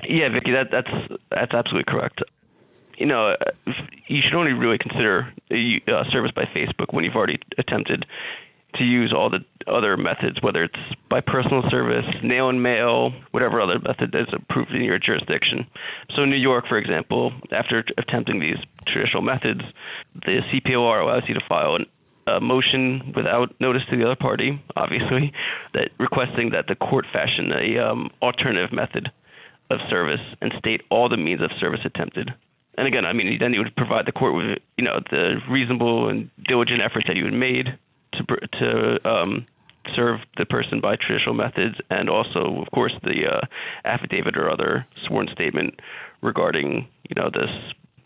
Yeah, 0.03 0.29
Vicki, 0.29 0.51
that, 0.51 0.71
that's 0.71 0.89
that's 1.29 1.53
absolutely 1.53 1.91
correct 1.91 2.21
you 3.01 3.07
know, 3.07 3.35
you 4.07 4.21
should 4.21 4.37
only 4.37 4.53
really 4.53 4.77
consider 4.77 5.33
uh, 5.51 6.03
service 6.11 6.31
by 6.35 6.43
Facebook 6.55 6.93
when 6.93 7.03
you've 7.03 7.15
already 7.15 7.39
attempted 7.57 8.05
to 8.75 8.83
use 8.83 9.11
all 9.11 9.29
the 9.29 9.39
other 9.67 9.97
methods, 9.97 10.37
whether 10.41 10.63
it's 10.63 10.79
by 11.09 11.19
personal 11.19 11.63
service, 11.71 12.05
nail 12.23 12.47
and 12.47 12.61
mail, 12.61 13.11
whatever 13.31 13.59
other 13.59 13.79
method 13.79 14.13
is 14.13 14.27
approved 14.31 14.71
in 14.71 14.83
your 14.83 14.99
jurisdiction. 14.99 15.65
So, 16.15 16.25
New 16.25 16.37
York, 16.37 16.65
for 16.69 16.77
example, 16.77 17.33
after 17.51 17.83
attempting 17.97 18.39
these 18.39 18.57
traditional 18.87 19.23
methods, 19.23 19.61
the 20.13 20.41
CPLR 20.53 21.01
allows 21.01 21.23
you 21.27 21.33
to 21.33 21.41
file 21.49 21.75
an 21.75 21.85
a 22.27 22.39
motion 22.39 23.13
without 23.15 23.49
notice 23.59 23.81
to 23.89 23.97
the 23.97 24.05
other 24.05 24.15
party, 24.15 24.61
obviously, 24.75 25.33
that 25.73 25.89
requesting 25.99 26.51
that 26.51 26.65
the 26.67 26.75
court 26.75 27.03
fashion 27.11 27.51
a 27.51 27.79
um, 27.79 28.11
alternative 28.21 28.71
method 28.71 29.09
of 29.71 29.79
service 29.89 30.21
and 30.39 30.53
state 30.59 30.81
all 30.91 31.09
the 31.09 31.17
means 31.17 31.41
of 31.41 31.49
service 31.59 31.79
attempted. 31.83 32.29
And 32.77 32.87
again, 32.87 33.05
I 33.05 33.13
mean, 33.13 33.37
then 33.39 33.53
you 33.53 33.59
would 33.59 33.75
provide 33.75 34.05
the 34.05 34.11
court 34.11 34.33
with, 34.33 34.59
you 34.77 34.83
know, 34.83 34.99
the 35.09 35.35
reasonable 35.49 36.09
and 36.09 36.29
diligent 36.47 36.81
efforts 36.81 37.07
that 37.07 37.15
you 37.17 37.25
had 37.25 37.33
made 37.33 37.67
to 38.13 38.23
to 38.59 39.09
um, 39.09 39.45
serve 39.95 40.19
the 40.37 40.45
person 40.45 40.79
by 40.79 40.95
traditional 40.95 41.35
methods, 41.35 41.75
and 41.89 42.09
also, 42.09 42.61
of 42.61 42.71
course, 42.71 42.93
the 43.03 43.25
uh, 43.27 43.45
affidavit 43.85 44.37
or 44.37 44.49
other 44.49 44.85
sworn 45.07 45.27
statement 45.33 45.79
regarding, 46.21 46.87
you 47.09 47.21
know, 47.21 47.29
this 47.33 47.49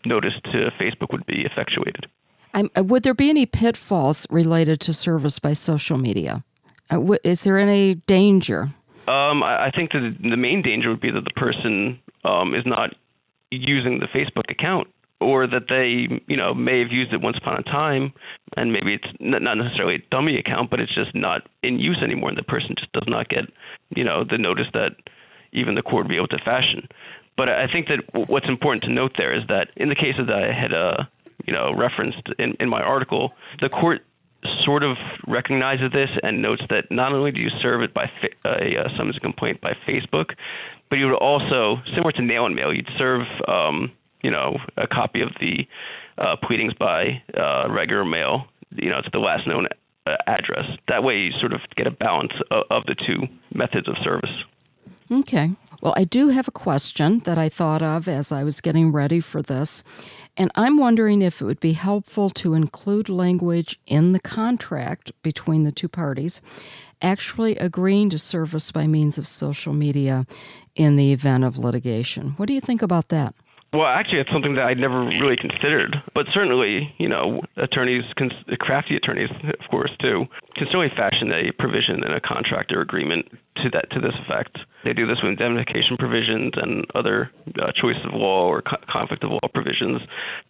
notice 0.04 0.34
to 0.44 0.70
Facebook 0.80 1.12
would 1.12 1.26
be 1.26 1.44
effectuated. 1.44 2.06
Uh, 2.54 2.82
would 2.82 3.02
there 3.02 3.14
be 3.14 3.28
any 3.28 3.44
pitfalls 3.44 4.26
related 4.30 4.80
to 4.80 4.92
service 4.92 5.38
by 5.38 5.52
social 5.52 5.98
media? 5.98 6.42
Uh, 6.90 6.96
w- 6.96 7.18
is 7.22 7.42
there 7.42 7.58
any 7.58 7.94
danger? 8.06 8.72
Um, 9.08 9.42
I, 9.42 9.66
I 9.66 9.70
think 9.74 9.92
that 9.92 10.16
the 10.22 10.36
main 10.36 10.62
danger 10.62 10.88
would 10.88 11.00
be 11.00 11.10
that 11.10 11.24
the 11.24 11.40
person 11.40 11.98
um, 12.24 12.54
is 12.54 12.64
not 12.64 12.94
using 13.60 14.00
the 14.00 14.06
Facebook 14.06 14.50
account 14.50 14.88
or 15.20 15.46
that 15.46 15.64
they, 15.68 16.22
you 16.26 16.36
know, 16.36 16.52
may 16.52 16.80
have 16.80 16.92
used 16.92 17.12
it 17.12 17.22
once 17.22 17.38
upon 17.38 17.58
a 17.58 17.62
time, 17.62 18.12
and 18.56 18.72
maybe 18.72 18.92
it's 18.94 19.08
not 19.18 19.56
necessarily 19.56 19.94
a 19.94 20.02
dummy 20.10 20.38
account, 20.38 20.68
but 20.70 20.78
it's 20.78 20.94
just 20.94 21.14
not 21.14 21.48
in 21.62 21.78
use 21.78 21.98
anymore, 22.02 22.28
and 22.28 22.38
the 22.38 22.42
person 22.42 22.74
just 22.78 22.92
does 22.92 23.06
not 23.06 23.28
get, 23.28 23.44
you 23.94 24.04
know, 24.04 24.24
the 24.28 24.36
notice 24.36 24.66
that 24.74 24.90
even 25.52 25.74
the 25.74 25.82
court 25.82 26.04
would 26.04 26.10
be 26.10 26.16
able 26.16 26.28
to 26.28 26.38
fashion. 26.44 26.86
But 27.36 27.48
I 27.48 27.66
think 27.66 27.88
that 27.88 28.28
what's 28.28 28.48
important 28.48 28.84
to 28.84 28.90
note 28.90 29.12
there 29.16 29.34
is 29.34 29.42
that 29.48 29.68
in 29.76 29.88
the 29.88 29.94
cases 29.94 30.26
that 30.26 30.36
I 30.36 30.52
had, 30.52 30.72
uh, 30.72 31.04
you 31.46 31.52
know, 31.52 31.74
referenced 31.74 32.28
in, 32.38 32.54
in 32.60 32.68
my 32.68 32.82
article, 32.82 33.32
the 33.60 33.68
court 33.68 34.02
sort 34.64 34.82
of 34.82 34.96
recognizes 35.26 35.92
this 35.92 36.10
and 36.22 36.42
notes 36.42 36.62
that 36.70 36.90
not 36.90 37.12
only 37.12 37.32
do 37.32 37.40
you 37.40 37.50
serve 37.60 37.82
it 37.82 37.94
by 37.94 38.06
fa- 38.20 38.48
a 38.48 38.78
uh, 38.78 38.88
summons 38.96 39.18
complaint 39.18 39.60
by 39.60 39.72
Facebook, 39.88 40.34
but 40.90 40.96
you 40.96 41.06
would 41.06 41.16
also, 41.16 41.76
similar 41.94 42.12
to 42.12 42.22
nail 42.22 42.46
and 42.46 42.54
mail, 42.54 42.72
you'd 42.72 42.88
serve 42.98 43.22
um, 43.48 43.90
you 44.22 44.30
know, 44.30 44.58
a 44.76 44.86
copy 44.86 45.20
of 45.20 45.30
the 45.40 45.66
uh, 46.18 46.34
pleadings 46.42 46.74
by 46.74 47.22
uh, 47.38 47.70
regular 47.70 48.04
mail, 48.04 48.46
you 48.74 48.90
know, 48.90 49.00
to 49.00 49.10
the 49.12 49.18
last 49.18 49.46
known 49.46 49.68
uh, 50.06 50.16
address. 50.26 50.64
That 50.88 51.04
way, 51.04 51.14
you 51.14 51.32
sort 51.38 51.52
of 51.52 51.60
get 51.76 51.86
a 51.86 51.92
balance 51.92 52.32
of, 52.50 52.64
of 52.70 52.82
the 52.86 52.96
two 53.06 53.28
methods 53.54 53.88
of 53.88 53.94
service. 54.02 54.30
Okay. 55.10 55.52
Well, 55.80 55.94
I 55.96 56.04
do 56.04 56.30
have 56.30 56.48
a 56.48 56.52
question 56.52 57.20
that 57.20 57.38
I 57.38 57.48
thought 57.48 57.82
of 57.82 58.08
as 58.08 58.32
I 58.32 58.42
was 58.42 58.60
getting 58.60 58.90
ready 58.90 59.20
for 59.20 59.42
this, 59.42 59.84
and 60.36 60.50
I'm 60.54 60.76
wondering 60.76 61.22
if 61.22 61.40
it 61.40 61.44
would 61.44 61.60
be 61.60 61.72
helpful 61.72 62.30
to 62.30 62.54
include 62.54 63.08
language 63.08 63.78
in 63.86 64.12
the 64.12 64.20
contract 64.20 65.12
between 65.22 65.64
the 65.64 65.72
two 65.72 65.88
parties 65.88 66.42
actually 67.02 67.56
agreeing 67.56 68.10
to 68.10 68.18
service 68.18 68.72
by 68.72 68.86
means 68.86 69.18
of 69.18 69.26
social 69.26 69.72
media 69.72 70.26
in 70.74 70.96
the 70.96 71.12
event 71.12 71.44
of 71.44 71.58
litigation. 71.58 72.30
What 72.36 72.46
do 72.46 72.54
you 72.54 72.60
think 72.60 72.82
about 72.82 73.08
that? 73.08 73.34
Well, 73.72 73.86
actually, 73.86 74.20
it's 74.20 74.32
something 74.32 74.54
that 74.54 74.64
I'd 74.64 74.78
never 74.78 75.02
really 75.04 75.36
considered. 75.36 75.96
But 76.14 76.26
certainly, 76.32 76.94
you 76.98 77.08
know, 77.08 77.42
attorneys, 77.56 78.04
can, 78.16 78.30
crafty 78.58 78.96
attorneys, 78.96 79.28
of 79.30 79.70
course, 79.70 79.90
too, 80.00 80.24
can 80.54 80.66
certainly 80.68 80.88
fashion 80.96 81.30
a 81.32 81.52
provision 81.58 82.02
in 82.04 82.12
a 82.12 82.20
contract 82.20 82.72
or 82.72 82.80
agreement 82.80 83.26
to 83.62 83.70
that 83.70 83.90
to 83.90 84.00
this 84.00 84.14
effect. 84.26 84.58
They 84.84 84.92
do 84.92 85.06
this 85.06 85.18
with 85.22 85.32
indemnification 85.32 85.96
provisions 85.98 86.52
and 86.56 86.84
other 86.94 87.30
uh, 87.60 87.72
choice 87.72 87.98
of 88.06 88.14
law 88.14 88.46
or 88.46 88.62
co- 88.62 88.82
conflict 88.88 89.24
of 89.24 89.30
law 89.30 89.48
provisions. 89.52 90.00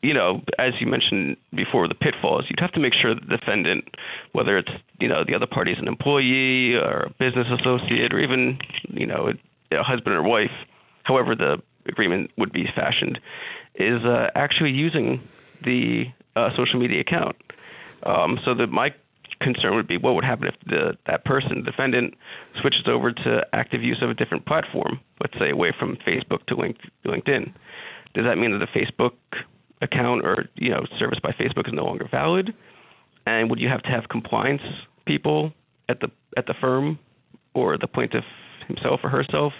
You 0.03 0.14
know, 0.14 0.42
as 0.59 0.73
you 0.81 0.87
mentioned 0.87 1.37
before, 1.55 1.88
the 1.88 1.95
pitfalls. 1.95 2.45
You'd 2.49 2.61
have 2.61 2.73
to 2.73 2.81
make 2.81 2.92
sure 2.95 3.14
the 3.14 3.37
defendant, 3.37 3.85
whether 4.33 4.59
it's 4.59 4.71
you 5.01 5.09
know 5.09 5.25
the 5.27 5.35
other 5.35 5.47
party 5.47 5.73
is 5.73 5.79
an 5.81 5.88
employee 5.88 6.75
or 6.75 7.09
a 7.09 7.11
business 7.19 7.47
associate 7.49 8.12
or 8.12 8.21
even 8.21 8.59
you 8.90 9.07
know 9.07 9.31
a, 9.31 9.77
a 9.77 9.83
husband 9.83 10.14
or 10.14 10.23
wife, 10.23 10.55
however 11.05 11.35
the 11.35 11.57
agreement 11.88 12.31
would 12.37 12.53
be 12.53 12.64
fashioned 12.75 13.19
is 13.77 14.05
uh, 14.05 14.29
actually 14.35 14.71
using 14.71 15.21
the 15.64 16.05
uh, 16.35 16.49
social 16.57 16.81
media 16.81 17.01
account. 17.01 17.37
Um, 18.05 18.38
so 18.45 18.55
that 18.55 18.69
my 18.69 18.90
concern 19.40 19.75
would 19.75 19.88
be 19.88 19.99
what 19.99 20.14
would 20.14 20.25
happen 20.25 20.49
if 20.49 20.55
the, 20.66 20.96
that 21.07 21.25
person, 21.25 21.62
defendant, 21.64 22.14
switches 22.61 22.87
over 22.87 23.12
to 23.12 23.46
active 23.53 23.83
use 23.83 23.99
of 24.03 24.11
a 24.11 24.14
different 24.14 24.46
platform, 24.46 25.01
let's 25.20 25.38
say 25.38 25.51
away 25.51 25.72
from 25.79 25.96
Facebook 26.07 26.44
to 26.46 26.57
LinkedIn. 26.57 27.53
Does 28.14 28.25
that 28.25 28.37
mean 28.37 28.53
that 28.53 28.64
the 28.64 28.81
Facebook 28.81 29.12
account 29.83 30.25
or 30.25 30.49
you 30.55 30.70
know 30.70 30.87
service 30.99 31.18
by 31.22 31.33
Facebook 31.33 31.68
is 31.68 31.75
no 31.75 31.85
longer 31.85 32.09
valid? 32.11 32.55
And 33.27 33.51
would 33.51 33.61
you 33.61 33.68
have 33.68 33.83
to 33.83 33.90
have 33.90 34.09
compliance 34.09 34.62
people 35.07 35.53
at 35.88 36.01
the 36.01 36.09
at 36.37 36.46
the 36.46 36.55
firm 36.61 36.99
or 37.55 37.77
the 37.79 37.87
plaintiff 37.87 38.25
himself 38.66 39.01
or 39.03 39.11
herself 39.11 39.53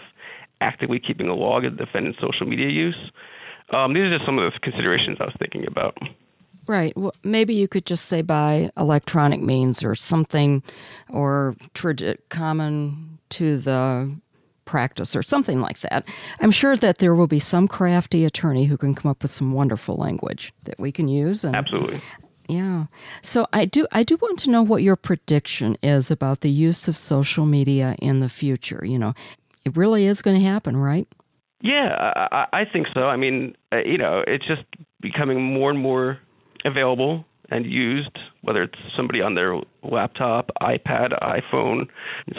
actively 0.61 0.99
keeping 0.99 1.29
a 1.29 1.35
log 1.35 1.65
of 1.65 1.77
the 1.77 1.85
defendant's 1.85 2.19
social 2.21 2.47
media 2.47 2.69
use. 2.69 2.97
Um, 3.73 3.95
these 3.95 4.03
are 4.03 4.17
just 4.17 4.27
some 4.27 4.39
of 4.39 4.53
the 4.53 4.59
considerations 4.61 5.19
I 5.21 5.25
was 5.25 5.35
thinking 5.39 5.67
about. 5.67 5.97
Right. 6.67 6.97
Well, 6.97 7.15
maybe 7.23 7.55
you 7.55 7.69
could 7.69 7.87
just 7.87 8.07
say 8.07 8.23
by 8.23 8.71
electronic 8.77 9.41
means 9.41 9.85
or 9.85 9.95
something, 9.95 10.63
or 11.09 11.57
common 12.29 13.19
to 13.31 13.59
the 13.59 14.11
practice 14.65 15.15
or 15.15 15.23
something 15.23 15.61
like 15.61 15.81
that. 15.81 16.05
I'm 16.41 16.51
sure 16.51 16.77
that 16.77 16.99
there 16.99 17.15
will 17.15 17.29
be 17.29 17.39
some 17.39 17.69
crafty 17.69 18.25
attorney 18.25 18.65
who 18.65 18.77
can 18.77 18.95
come 18.95 19.11
up 19.11 19.23
with 19.23 19.33
some 19.33 19.53
wonderful 19.53 19.97
language 19.97 20.53
that 20.65 20.79
we 20.79 20.93
can 20.93 21.09
use. 21.09 21.45
And, 21.45 21.55
Absolutely. 21.55 22.03
Yeah. 22.49 22.87
So 23.23 23.47
I 23.53 23.65
do 23.65 23.87
I 23.91 24.03
do 24.03 24.17
want 24.21 24.39
to 24.41 24.51
know 24.51 24.63
what 24.63 24.83
your 24.83 24.97
prediction 24.97 25.77
is 25.83 26.11
about 26.11 26.41
the 26.43 26.51
use 26.51 26.89
of 26.89 26.97
social 26.97 27.47
media 27.47 27.97
in 28.01 28.21
the 28.21 28.29
future. 28.29 28.85
You 28.85 28.99
know, 28.99 29.15
it 29.65 29.77
really 29.77 30.07
is 30.07 30.23
going 30.23 30.39
to 30.39 30.47
happen, 30.47 30.77
right? 30.77 31.09
Yeah, 31.63 31.97
I, 32.31 32.47
I 32.53 32.65
think 32.71 32.87
so. 32.93 33.05
I 33.05 33.17
mean, 33.17 33.57
uh, 33.73 33.79
you 33.79 33.99
know, 33.99 34.23
it's 34.27 34.47
just 34.47 34.63
becoming 35.01 35.43
more 35.43 35.71
and 35.71 35.81
more 35.81 36.19
available 36.67 37.25
and 37.51 37.65
used, 37.65 38.19
whether 38.43 38.63
it's 38.63 38.79
somebody 38.97 39.21
on 39.21 39.35
their 39.35 39.61
laptop, 39.83 40.51
iPad, 40.61 41.13
iPhone. 41.23 41.87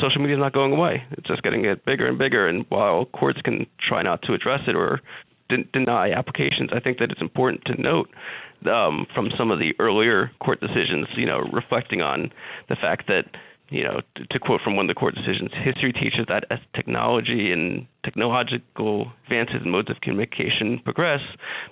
Social 0.02 0.20
media 0.20 0.36
is 0.36 0.40
not 0.40 0.54
going 0.54 0.74
away. 0.74 1.04
It's 1.12 1.28
just 1.28 1.44
getting 1.44 1.66
it 1.66 1.86
bigger 1.86 2.08
and 2.08 2.18
bigger. 2.18 2.48
And 2.48 2.66
while 2.70 3.06
courts 3.06 3.40
can 3.44 3.66
try 3.88 4.02
not 4.02 4.22
to 4.24 4.34
address 4.34 4.62
it 4.68 4.76
or 4.76 5.02
de- 5.50 5.64
deny 5.74 6.12
applications, 6.12 6.72
I 6.74 6.80
think 6.80 7.00
that 7.00 7.12
it's 7.12 7.22
important 7.22 7.64
to 7.66 7.82
note 7.82 8.10
um, 8.70 9.06
from 9.14 9.30
some 9.38 9.52
of 9.52 9.60
the 9.60 9.74
earlier 9.80 10.32
court 10.44 10.60
decisions, 10.60 11.08
you 11.16 11.26
know, 11.26 11.40
reflecting 11.54 12.02
on 12.02 12.32
the 12.70 12.76
fact 12.76 13.08
that 13.08 13.26
you 13.70 13.84
know, 13.84 14.00
to, 14.16 14.26
to, 14.28 14.40
quote 14.40 14.62
from 14.62 14.78
one 14.78 14.90
of 14.90 14.96
the 14.96 14.98
court 14.98 15.14
decisions, 15.14 15.52
history 15.62 15.92
teaches 15.92 16.26
that 16.30 16.46
as 16.50 16.60
technology 16.74 17.52
and 17.52 17.86
technological 18.06 19.12
advances 19.26 19.58
and 19.62 19.72
modes 19.72 19.90
of 19.90 20.00
communication 20.02 20.80
progress, 20.86 21.20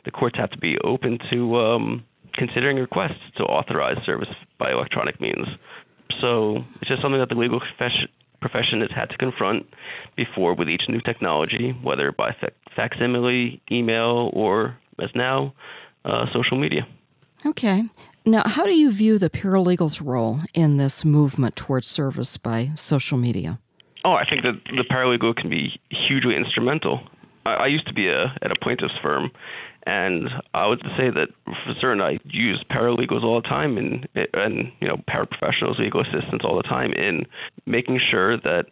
the 0.04 0.12
courts 0.12 0.38
have 0.38 0.52
to 0.52 0.58
be 0.58 0.78
open 0.84 1.18
to 1.32 1.56
um, 1.56 2.04
considering 2.36 2.78
requests 2.78 3.21
to 3.38 3.43
authorize 3.43 3.98
service 4.06 4.30
by 4.60 4.71
electronic 4.71 5.19
means. 5.19 5.48
So 6.21 6.58
it's 6.82 6.89
just 6.89 7.02
something 7.02 7.19
that 7.19 7.30
the 7.30 7.36
legal 7.36 7.60
profession, 8.41 8.82
has 8.82 8.91
had 8.95 9.10
to 9.10 9.17
confront 9.17 9.65
before 10.15 10.54
with 10.54 10.69
each 10.69 10.84
new 10.88 11.02
technology, 11.02 11.76
whether 11.82 12.12
by 12.12 12.36
facsimile, 12.76 13.62
email, 13.71 14.30
or 14.34 14.78
as 15.02 15.10
now, 15.15 15.54
uh, 16.06 16.26
social 16.34 16.58
media. 16.60 16.88
Okay. 17.45 17.84
Now, 18.26 18.43
how 18.45 18.65
do 18.65 18.74
you 18.74 18.91
view 18.91 19.19
the 19.19 19.30
paralegal's 19.30 20.02
role 20.02 20.39
in 20.54 20.78
this 20.78 21.06
movement 21.06 21.56
towards 21.56 21.88
service 21.88 22.38
by 22.38 22.71
social 22.76 23.17
media? 23.17 23.60
Oh, 24.04 24.13
I 24.13 24.26
think 24.28 24.43
that 24.43 24.54
the 24.65 24.84
paralegal 24.89 25.36
can 25.36 25.50
be 25.50 25.80
hugely 26.08 26.36
instrumental. 26.36 27.02
I, 27.45 27.54
I 27.54 27.67
used 27.67 27.88
to 27.88 27.93
be 27.93 28.08
a, 28.08 28.36
at 28.41 28.52
a 28.52 28.56
plaintiff's 28.62 28.93
firm, 29.02 29.32
and 29.86 30.30
I 30.54 30.67
would 30.67 30.82
say 30.98 31.10
that 31.10 31.28
for 31.45 31.74
certain 31.80 32.02
I 32.02 32.17
use 32.26 32.63
paralegals 32.71 33.24
all 33.24 33.41
the 33.41 33.48
time 33.48 33.78
and 33.78 34.08
and 34.34 34.71
you 34.80 34.88
know 34.88 34.98
paraprofessionals, 35.10 35.80
legal 35.80 36.02
assistants 36.02 36.43
all 36.43 36.58
the 36.58 36.63
time 36.63 36.91
in 36.93 37.26
making 37.65 38.00
sure 38.12 38.38
that 38.38 38.65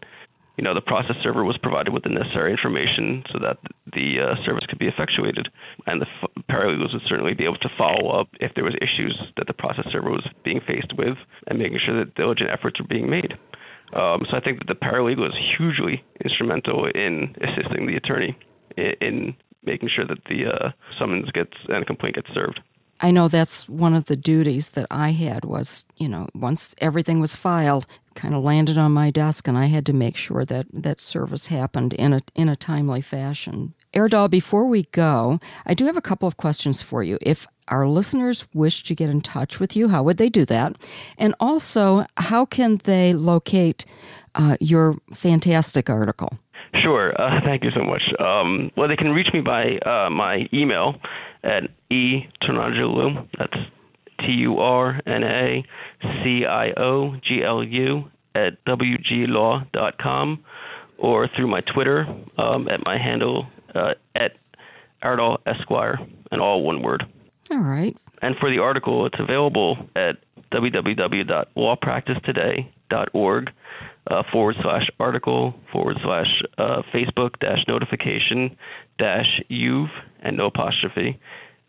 you 0.58 0.63
know, 0.63 0.73
the 0.73 0.82
process 0.82 1.15
server 1.23 1.43
was 1.43 1.58
provided 1.58 1.93
with 1.93 2.04
the 2.04 2.10
necessary 2.10 2.52
information 2.52 3.23
so 3.32 3.39
that 3.39 3.58
the 3.91 4.21
uh, 4.21 4.45
service 4.45 4.65
could 4.69 4.78
be 4.78 4.88
effectuated. 4.88 5.49
And 5.88 5.99
the 6.02 6.06
f- 6.21 6.30
paralegals 6.49 6.93
would 6.93 7.02
certainly 7.08 7.34
be 7.34 7.43
able 7.43 7.58
to 7.58 7.69
follow 7.76 8.10
up 8.10 8.28
if 8.39 8.54
there 8.54 8.63
was 8.63 8.76
issues 8.78 9.17
that 9.38 9.47
the 9.47 9.54
process 9.54 9.86
server 9.91 10.12
was 10.12 10.28
being 10.43 10.62
faced 10.65 10.93
with 10.95 11.17
and 11.47 11.58
making 11.58 11.80
sure 11.84 11.97
that 11.97 12.13
diligent 12.13 12.52
efforts 12.52 12.80
were 12.80 12.88
being 12.88 13.10
made. 13.10 13.34
Um, 13.97 14.21
so 14.30 14.38
I 14.38 14.41
think 14.41 14.60
that 14.60 14.67
the 14.67 14.76
paralegal 14.78 15.28
is 15.28 15.38
hugely 15.58 16.04
instrumental 16.23 16.86
in 16.86 17.36
assisting 17.41 17.88
the 17.88 17.95
attorney 17.95 18.38
in, 18.78 18.93
in 19.02 19.36
making 19.65 19.89
sure 19.93 20.06
that 20.06 20.23
the 20.26 20.45
uh, 20.45 20.71
summons 20.97 21.30
gets 21.32 21.54
and 21.69 21.86
complaint 21.86 22.15
gets 22.15 22.34
served. 22.34 22.60
I 23.04 23.12
know 23.12 23.28
that's 23.28 23.67
one 23.67 23.93
of 23.93 24.06
the 24.06 24.15
duties 24.15 24.71
that 24.71 24.88
I 24.89 25.12
had 25.12 25.43
was, 25.43 25.84
you 25.97 26.08
know, 26.08 26.30
once 26.34 26.73
everything 26.78 27.19
was 27.19 27.36
filed, 27.36 27.86
kind 28.15 28.34
of 28.34 28.43
landed 28.43 28.78
on 28.78 28.91
my 28.93 29.10
desk 29.12 29.47
and 29.47 29.58
I 29.58 29.65
had 29.65 29.86
to 29.88 29.93
make 29.93 30.15
sure 30.15 30.45
that 30.45 30.67
that 30.71 31.02
service 31.02 31.47
happened 31.47 31.93
in 31.93 32.13
a 32.13 32.19
in 32.36 32.47
a 32.47 32.56
timely 32.56 33.02
fashion. 33.02 33.73
Erdal, 33.93 34.30
before 34.30 34.65
we 34.65 34.84
go, 34.91 35.39
I 35.65 35.73
do 35.73 35.86
have 35.86 35.97
a 35.97 36.02
couple 36.02 36.28
of 36.28 36.38
questions 36.38 36.82
for 36.82 37.04
you. 37.04 37.17
If 37.21 37.45
our 37.67 37.88
listeners 37.88 38.45
wish 38.54 38.84
to 38.84 38.95
get 38.95 39.10
in 39.10 39.21
touch 39.21 39.60
with 39.60 39.76
you, 39.76 39.89
how 39.89 40.04
would 40.04 40.17
they 40.17 40.30
do 40.30 40.45
that? 40.45 40.76
And 41.17 41.36
also, 41.39 42.06
how 42.17 42.45
can 42.45 42.78
they 42.86 43.13
locate 43.13 43.86
uh, 44.36 44.58
your 44.60 44.97
fantastic 45.13 45.89
article? 45.89 46.39
Sure. 46.81 47.13
Uh, 47.19 47.41
thank 47.45 47.63
you 47.63 47.71
so 47.75 47.83
much. 47.83 48.01
Um, 48.19 48.71
well, 48.75 48.88
they 48.88 48.95
can 48.95 49.12
reach 49.12 49.27
me 49.33 49.41
by 49.41 49.77
uh, 49.77 50.09
my 50.09 50.47
email 50.53 50.95
at 51.43 51.63
e 51.89 52.27
Turnacioglu. 52.41 53.27
That's 53.38 53.57
T 54.19 54.31
U 54.31 54.59
R 54.59 54.99
N 55.05 55.23
A 55.23 55.65
C 56.01 56.45
I 56.45 56.71
O 56.77 57.15
G 57.23 57.43
L 57.43 57.63
U 57.63 58.09
at 58.36 58.63
wglaw.com 58.65 60.43
or 60.97 61.27
through 61.36 61.47
my 61.47 61.62
Twitter 61.62 62.05
um, 62.38 62.67
at 62.69 62.83
my 62.86 62.97
handle 62.97 63.47
uh, 63.75 63.93
at 64.15 64.33
Erdal 65.03 65.38
Esquire, 65.45 65.99
and 66.31 66.41
all 66.41 66.63
one 66.63 66.81
word. 66.81 67.03
All 67.51 67.59
right. 67.59 67.95
And 68.21 68.38
for 68.38 68.49
the 68.49 68.59
article, 68.59 69.05
it's 69.05 69.19
available 69.19 69.77
at 69.95 70.17
www.lawpracticetoday.org 70.51 73.49
uh, 74.10 74.24
forward 74.32 74.56
slash 74.62 74.89
article 75.00 75.54
forward 75.72 75.98
slash 76.04 76.28
uh, 76.58 76.82
Facebook 76.94 77.39
dash 77.39 77.60
notification 77.68 78.56
dash 79.00 79.42
you've 79.48 79.89
and 80.22 80.38
no 80.38 80.48
apostrophe 80.48 81.20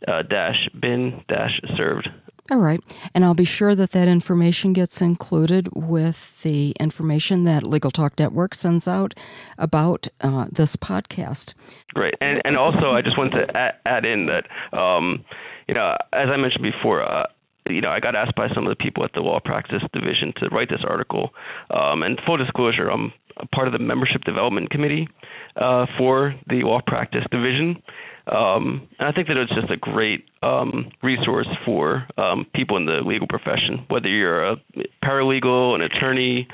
uh, 0.08 0.22
dash 0.22 0.68
been 0.80 1.22
dash 1.28 1.60
served. 1.76 2.08
All 2.50 2.58
right. 2.58 2.80
And 3.14 3.24
I'll 3.24 3.32
be 3.32 3.46
sure 3.46 3.74
that 3.74 3.92
that 3.92 4.06
information 4.06 4.74
gets 4.74 5.00
included 5.00 5.68
with 5.74 6.42
the 6.42 6.72
information 6.78 7.44
that 7.44 7.62
Legal 7.62 7.90
Talk 7.90 8.18
Network 8.18 8.54
sends 8.54 8.86
out 8.86 9.14
about 9.56 10.08
uh, 10.20 10.46
this 10.52 10.76
podcast. 10.76 11.54
Great. 11.94 12.14
And, 12.20 12.42
and 12.44 12.58
also, 12.58 12.90
I 12.90 13.00
just 13.00 13.16
want 13.16 13.32
to 13.32 13.46
add, 13.56 13.76
add 13.86 14.04
in 14.04 14.26
that, 14.26 14.76
um, 14.76 15.24
you 15.66 15.74
know, 15.74 15.96
as 16.12 16.28
I 16.28 16.36
mentioned 16.36 16.62
before, 16.62 17.02
uh, 17.02 17.24
you 17.66 17.80
know, 17.80 17.90
I 17.90 18.00
got 18.00 18.14
asked 18.14 18.36
by 18.36 18.48
some 18.54 18.66
of 18.66 18.76
the 18.76 18.82
people 18.82 19.04
at 19.04 19.12
the 19.14 19.20
Law 19.20 19.40
Practice 19.44 19.82
Division 19.92 20.32
to 20.38 20.48
write 20.48 20.68
this 20.68 20.84
article. 20.86 21.30
Um, 21.70 22.02
and 22.02 22.20
full 22.26 22.36
disclosure, 22.36 22.88
I'm 22.90 23.12
part 23.52 23.66
of 23.66 23.72
the 23.72 23.78
Membership 23.78 24.22
Development 24.24 24.70
Committee 24.70 25.08
uh, 25.56 25.86
for 25.98 26.34
the 26.48 26.62
Law 26.62 26.80
Practice 26.86 27.24
Division. 27.30 27.82
Um, 28.26 28.88
and 28.98 29.08
I 29.08 29.12
think 29.12 29.28
that 29.28 29.36
it's 29.36 29.54
just 29.54 29.70
a 29.70 29.76
great 29.76 30.24
um, 30.42 30.90
resource 31.02 31.48
for 31.66 32.06
um, 32.16 32.46
people 32.54 32.78
in 32.78 32.86
the 32.86 33.00
legal 33.04 33.26
profession, 33.26 33.84
whether 33.88 34.08
you're 34.08 34.52
a 34.52 34.56
paralegal, 35.02 35.74
an 35.74 35.82
attorney, 35.82 36.48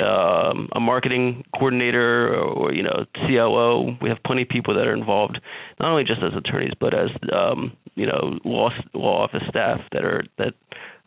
um, 0.00 0.68
a 0.74 0.80
marketing 0.80 1.44
coordinator, 1.54 2.34
or, 2.34 2.40
or, 2.40 2.74
you 2.74 2.82
know 2.82 3.06
CLO. 3.14 3.96
We 4.02 4.08
have 4.08 4.18
plenty 4.26 4.42
of 4.42 4.48
people 4.48 4.74
that 4.74 4.88
are 4.88 4.94
involved, 4.94 5.38
not 5.78 5.90
only 5.90 6.02
just 6.02 6.22
as 6.22 6.32
attorneys, 6.36 6.72
but 6.80 6.92
as 6.92 7.10
um, 7.32 7.76
you 7.94 8.06
know 8.06 8.38
law 8.44 8.70
law 8.94 9.24
office 9.24 9.42
staff 9.48 9.80
that 9.92 10.04
are 10.04 10.24
that 10.38 10.54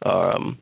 um, 0.08 0.60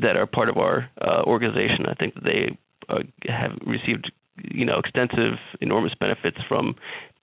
that 0.00 0.16
are 0.16 0.26
part 0.26 0.48
of 0.48 0.56
our 0.56 0.88
uh, 1.00 1.22
organization. 1.24 1.86
I 1.86 1.94
think 1.94 2.14
they 2.22 2.56
uh, 2.88 3.00
have 3.26 3.52
received 3.66 4.10
you 4.42 4.64
know 4.64 4.78
extensive, 4.78 5.38
enormous 5.60 5.94
benefits 5.98 6.38
from 6.48 6.74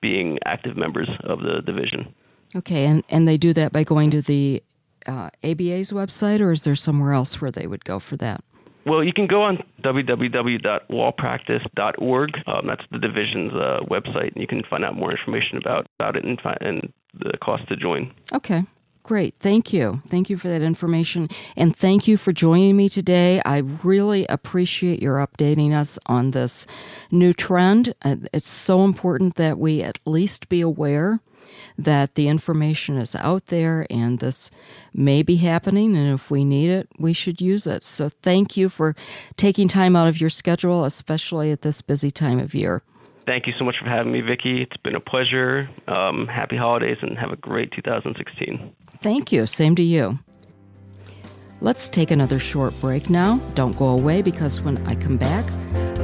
being 0.02 0.38
active 0.46 0.78
members 0.78 1.10
of 1.24 1.40
the 1.40 1.62
division. 1.66 2.14
Okay, 2.56 2.86
and, 2.86 3.04
and 3.10 3.28
they 3.28 3.38
do 3.38 3.54
that 3.54 3.74
by 3.74 3.84
going 3.84 4.12
to 4.12 4.22
the 4.22 4.64
uh, 5.08 5.30
ABA's 5.44 5.92
website, 5.92 6.40
or 6.40 6.52
is 6.52 6.64
there 6.64 6.76
somewhere 6.76 7.14
else 7.14 7.42
where 7.42 7.52
they 7.52 7.68
would 7.68 7.84
go 7.84 8.00
for 8.00 8.16
that? 8.18 8.44
Well, 8.86 9.04
you 9.04 9.12
can 9.14 9.28
go 9.28 9.42
on 9.42 9.62
www.lawpractice.org. 9.84 12.30
Um, 12.48 12.68
that's 12.68 12.84
the 12.92 13.00
division's 13.00 13.52
uh, 13.54 13.80
website, 13.90 14.34
and 14.34 14.42
you 14.42 14.48
can 14.48 14.64
find 14.70 14.86
out 14.86 14.96
more 14.96 15.12
information 15.12 15.58
about, 15.58 15.88
about 16.00 16.16
it 16.16 16.24
and, 16.24 16.40
find, 16.40 16.58
and 16.62 16.94
the 17.14 17.38
cost 17.44 17.68
to 17.70 17.76
join. 17.76 18.14
Okay. 18.32 18.64
Great. 19.06 19.36
Thank 19.40 19.72
you. 19.72 20.02
Thank 20.10 20.32
you 20.32 20.38
for 20.38 20.48
that 20.48 20.64
information. 20.64 21.30
And 21.56 21.76
thank 21.76 22.08
you 22.08 22.18
for 22.18 22.34
joining 22.34 22.76
me 22.76 22.90
today. 22.90 23.40
I 23.46 23.60
really 23.84 24.26
appreciate 24.26 25.00
your 25.00 25.18
updating 25.18 25.74
us 25.74 26.00
on 26.08 26.32
this 26.32 26.66
new 27.12 27.32
trend. 27.32 27.94
Uh, 28.02 28.16
it's 28.34 28.50
so 28.50 28.84
important 28.84 29.36
that 29.36 29.60
we 29.60 29.84
at 29.84 30.00
least 30.08 30.50
be 30.50 30.60
aware 30.60 31.20
that 31.78 32.16
the 32.16 32.28
information 32.28 32.98
is 32.98 33.16
out 33.18 33.46
there 33.48 33.86
and 33.92 34.18
this 34.18 34.50
may 34.92 35.22
be 35.22 35.36
happening. 35.36 35.96
And 35.96 36.12
if 36.12 36.32
we 36.32 36.44
need 36.44 36.72
it, 36.72 36.88
we 36.98 37.14
should 37.14 37.40
use 37.40 37.68
it. 37.68 37.84
So 37.84 38.10
thank 38.10 38.58
you 38.58 38.70
for 38.70 38.96
taking 39.38 39.68
time 39.68 39.96
out 39.96 40.08
of 40.08 40.20
your 40.20 40.32
schedule, 40.32 40.84
especially 40.84 41.52
at 41.52 41.62
this 41.62 41.84
busy 41.84 42.10
time 42.10 42.40
of 42.40 42.56
year. 42.56 42.82
Thank 43.26 43.48
you 43.48 43.54
so 43.58 43.66
much 43.66 43.76
for 43.82 43.90
having 43.90 44.12
me, 44.12 44.22
Vicki. 44.22 44.62
It's 44.62 44.78
been 44.78 44.96
a 44.96 45.00
pleasure. 45.00 45.68
Um, 45.88 46.28
happy 46.28 46.58
holidays 46.58 46.98
and 47.02 47.18
have 47.18 47.32
a 47.32 47.36
great 47.36 47.72
2016. 47.72 48.72
Thank 49.02 49.32
you. 49.32 49.46
Same 49.46 49.76
to 49.76 49.84
you. 49.84 50.20
Let's 51.62 51.90
take 51.90 52.12
another 52.12 52.38
short 52.38 52.80
break 52.82 53.10
now. 53.10 53.38
Don't 53.56 53.76
go 53.78 53.88
away 53.88 54.22
because 54.22 54.62
when 54.62 54.78
I 54.86 54.96
come 54.96 55.18
back, 55.18 55.46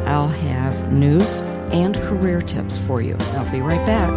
I'll 0.07 0.27
have 0.27 0.91
news 0.91 1.41
and 1.71 1.95
career 1.95 2.41
tips 2.41 2.77
for 2.77 3.01
you. 3.01 3.15
I'll 3.33 3.51
be 3.51 3.61
right 3.61 3.85
back. 3.85 4.09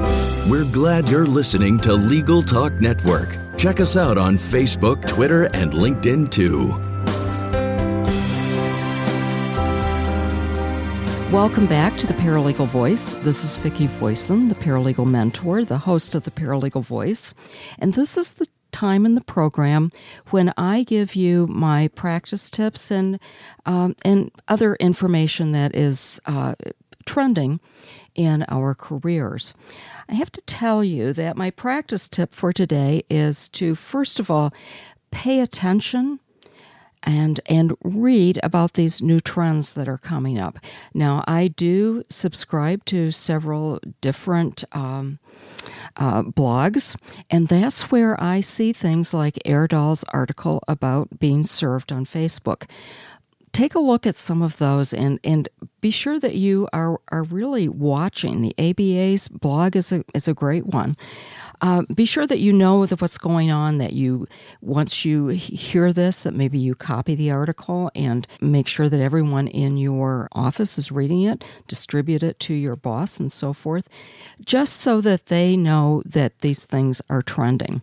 We're 0.49 0.71
glad 0.73 1.09
you're 1.09 1.27
listening 1.27 1.79
to 1.81 1.93
Legal 1.93 2.43
Talk 2.43 2.73
Network. 2.75 3.37
Check 3.57 3.81
us 3.81 3.97
out 3.97 4.17
on 4.17 4.37
Facebook, 4.37 5.07
Twitter, 5.07 5.45
and 5.55 5.73
LinkedIn 5.73 6.31
too. 6.31 6.94
Welcome 11.35 11.67
back 11.67 11.99
to 11.99 12.07
the 12.07 12.15
Paralegal 12.15 12.69
Voice. 12.69 13.15
This 13.15 13.43
is 13.43 13.57
Vicki 13.57 13.89
Voisin, 13.89 14.47
the 14.47 14.55
paralegal 14.55 15.11
mentor, 15.11 15.65
the 15.65 15.79
host 15.79 16.15
of 16.15 16.23
the 16.23 16.31
Paralegal 16.31 16.85
Voice. 16.85 17.35
And 17.81 17.95
this 17.95 18.17
is 18.17 18.31
the 18.31 18.47
time 18.71 19.05
in 19.05 19.17
the 19.17 19.21
program 19.21 19.91
when 20.31 20.55
I 20.57 20.85
give 20.85 21.17
you 21.17 21.49
my 21.49 21.89
practice 21.89 22.53
tips 22.53 22.93
and 22.93 23.19
um, 23.67 23.97
and 24.05 24.31
other 24.47 24.77
information 24.77 25.51
that 25.51 25.75
is 25.75 26.21
uh, 26.27 26.55
trending 27.05 27.59
in 28.15 28.45
our 28.49 28.73
careers. 28.73 29.55
I 30.09 30.15
have 30.15 30.31
to 30.31 30.41
tell 30.43 30.85
you 30.85 31.13
that 31.15 31.37
my 31.37 31.51
practice 31.51 32.09
tip 32.09 32.33
for 32.33 32.53
today 32.53 33.03
is 33.11 33.49
to 33.51 33.75
first 33.75 34.21
of 34.21 34.31
all 34.31 34.55
pay 35.11 35.41
attention 35.41 36.21
and 37.05 37.41
and 37.47 37.75
read 37.83 38.41
about 38.43 38.73
these 38.73 39.01
new 39.01 39.21
trends 39.21 39.75
that 39.75 39.89
are 39.89 39.99
coming 39.99 40.39
up. 40.39 40.59
Now, 40.93 41.23
I 41.27 41.49
do 41.49 42.05
subscribe 42.09 42.85
to 42.87 43.11
several 43.11 43.79
different 44.01 44.65
um, 44.73 45.19
uh, 45.97 46.23
blogs, 46.23 46.97
and 47.31 47.49
that's 47.49 47.91
where 47.91 48.21
I 48.23 48.41
see 48.41 48.73
things 48.73 49.15
like 49.15 49.39
Erdal's 49.45 50.05
article 50.13 50.63
about 50.67 51.19
being 51.19 51.45
served 51.45 51.93
on 51.93 52.07
Facebook. 52.07 52.69
Take 53.53 53.77
a 53.77 53.81
look 53.81 54.05
at 54.05 54.17
some 54.17 54.43
of 54.43 54.59
those 54.59 54.93
and, 54.93 55.21
and 55.23 55.49
be 55.81 55.93
sure 55.93 56.19
that 56.19 56.35
you 56.35 56.69
are, 56.73 57.01
are 57.13 57.23
really 57.23 57.69
watching. 57.69 58.43
The 58.43 58.55
ABA's 58.59 59.29
blog 59.29 59.77
is 59.77 59.93
a, 59.93 60.05
is 60.13 60.27
a 60.27 60.35
great 60.35 60.67
one. 60.67 60.97
Uh, 61.61 61.83
be 61.95 62.05
sure 62.05 62.27
that 62.27 62.41
you 62.41 62.53
know 62.53 62.87
that 62.87 63.01
what's 63.01 63.19
going 63.19 63.51
on. 63.51 63.79
That 63.79 63.93
you, 63.93 64.27
once 64.61 65.05
you 65.05 65.29
hear 65.29 65.93
this, 65.93 66.23
that 66.25 66.35
maybe 66.35 66.59
you 66.59 66.75
copy 66.75 67.15
the 67.15 67.31
article 67.31 67.91
and 67.95 68.27
make 68.41 68.69
sure 68.69 68.89
that 68.89 69.01
everyone 69.01 69.49
in 69.49 69.77
your 69.77 70.29
office 70.33 70.79
is 70.79 70.93
reading 70.93 71.23
it. 71.23 71.45
Distribute 71.69 72.23
it 72.23 72.39
to 72.41 72.55
your 72.55 72.77
boss 72.77 73.19
and 73.19 73.33
so 73.33 73.53
forth, 73.53 73.89
just 74.45 74.77
so 74.77 75.01
that 75.01 75.27
they 75.27 75.57
know 75.57 76.03
that 76.05 76.41
these 76.41 76.65
things 76.65 77.01
are 77.09 77.23
trending. 77.23 77.83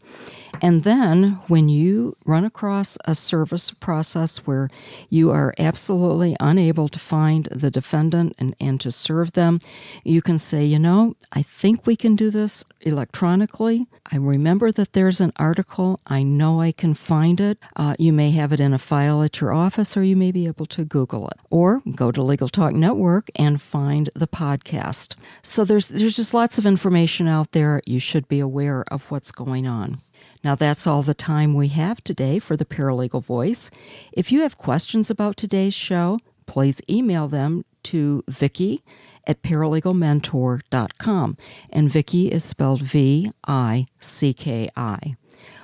And 0.61 0.83
then 0.83 1.39
when 1.47 1.69
you 1.69 2.17
run 2.25 2.43
across 2.43 2.97
a 3.05 3.15
service 3.15 3.71
process 3.71 4.39
where 4.39 4.69
you 5.09 5.31
are 5.31 5.53
absolutely 5.57 6.35
unable 6.39 6.87
to 6.89 6.99
find 6.99 7.45
the 7.51 7.71
defendant 7.71 8.35
and, 8.37 8.55
and 8.59 8.79
to 8.81 8.91
serve 8.91 9.33
them, 9.33 9.59
you 10.03 10.21
can 10.21 10.37
say, 10.37 10.65
you 10.65 10.79
know, 10.79 11.15
I 11.31 11.43
think 11.43 11.85
we 11.85 11.95
can 11.95 12.15
do 12.15 12.29
this 12.29 12.63
electronically. 12.81 13.87
I 14.11 14.17
remember 14.17 14.71
that 14.71 14.93
there's 14.93 15.21
an 15.21 15.31
article. 15.37 15.99
I 16.07 16.23
know 16.23 16.59
I 16.59 16.71
can 16.71 16.93
find 16.93 17.39
it. 17.39 17.57
Uh, 17.75 17.95
you 17.99 18.11
may 18.11 18.31
have 18.31 18.51
it 18.51 18.59
in 18.59 18.73
a 18.73 18.79
file 18.79 19.23
at 19.23 19.39
your 19.39 19.53
office, 19.53 19.95
or 19.95 20.03
you 20.03 20.15
may 20.15 20.31
be 20.31 20.47
able 20.47 20.65
to 20.67 20.83
Google 20.83 21.27
it, 21.27 21.39
or 21.49 21.81
go 21.95 22.11
to 22.11 22.23
Legal 22.23 22.49
Talk 22.49 22.73
Network 22.73 23.29
and 23.35 23.61
find 23.61 24.09
the 24.15 24.27
podcast. 24.27 25.15
So 25.43 25.63
there's 25.63 25.89
there's 25.89 26.15
just 26.15 26.33
lots 26.33 26.57
of 26.57 26.65
information 26.65 27.27
out 27.27 27.51
there. 27.51 27.81
You 27.85 27.99
should 27.99 28.27
be 28.27 28.39
aware 28.39 28.83
of 28.91 29.09
what's 29.11 29.31
going 29.31 29.67
on. 29.67 30.01
Now, 30.43 30.56
that's 30.56 30.88
all 30.88 31.04
the 31.04 31.13
time 31.13 31.54
we 31.54 31.67
have 31.69 32.04
today 32.04 32.39
for 32.39 32.58
the 32.58 32.65
Paralegal 32.65 33.23
Voice. 33.23 33.69
If 34.12 34.32
you 34.32 34.41
have 34.41 34.58
questions 34.58 35.10
about 35.10 35.38
today's 35.38 35.73
show, 35.73 36.19
please 36.47 36.82
email 36.89 37.27
them 37.27 37.63
to 37.84 38.23
Vicki 38.27 38.84
at 39.27 39.43
paralegalmentor.com. 39.43 41.38
And 41.69 41.91
Vicki 41.91 42.30
is 42.30 42.43
spelled 42.43 42.82
V 42.82 43.32
I 43.47 43.86
C 43.99 44.34
K 44.34 44.67
I. 44.75 45.15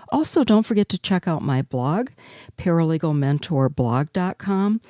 Also, 0.10 0.44
don't 0.44 0.66
forget 0.66 0.90
to 0.90 0.98
check 0.98 1.28
out 1.28 1.42
my 1.42 1.62
blog, 1.62 2.10
paralegalmentorblog.com, 2.58 4.82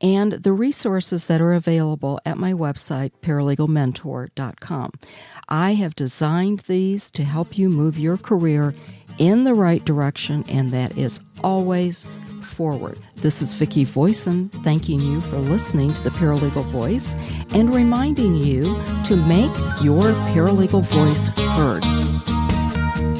and 0.00 0.32
the 0.32 0.52
resources 0.52 1.26
that 1.26 1.40
are 1.40 1.52
available 1.52 2.20
at 2.26 2.36
my 2.36 2.52
website, 2.52 3.12
paralegalmentor.com. 3.22 4.90
I 5.48 5.74
have 5.74 5.94
designed 5.94 6.60
these 6.60 7.10
to 7.12 7.22
help 7.22 7.56
you 7.56 7.70
move 7.70 7.98
your 7.98 8.16
career 8.16 8.74
in 9.18 9.44
the 9.44 9.54
right 9.54 9.84
direction, 9.84 10.44
and 10.48 10.70
that 10.70 10.96
is 10.96 11.20
always 11.42 12.06
forward. 12.42 12.98
This 13.16 13.42
is 13.42 13.54
Vicki 13.54 13.84
Voisin 13.84 14.48
thanking 14.48 15.00
you 15.00 15.20
for 15.20 15.38
listening 15.38 15.92
to 15.94 16.02
the 16.02 16.10
Paralegal 16.10 16.64
Voice 16.66 17.14
and 17.54 17.74
reminding 17.74 18.36
you 18.36 18.62
to 19.06 19.16
make 19.16 19.56
your 19.82 20.12
paralegal 20.32 20.82
voice 20.82 21.28
heard. 21.56 22.33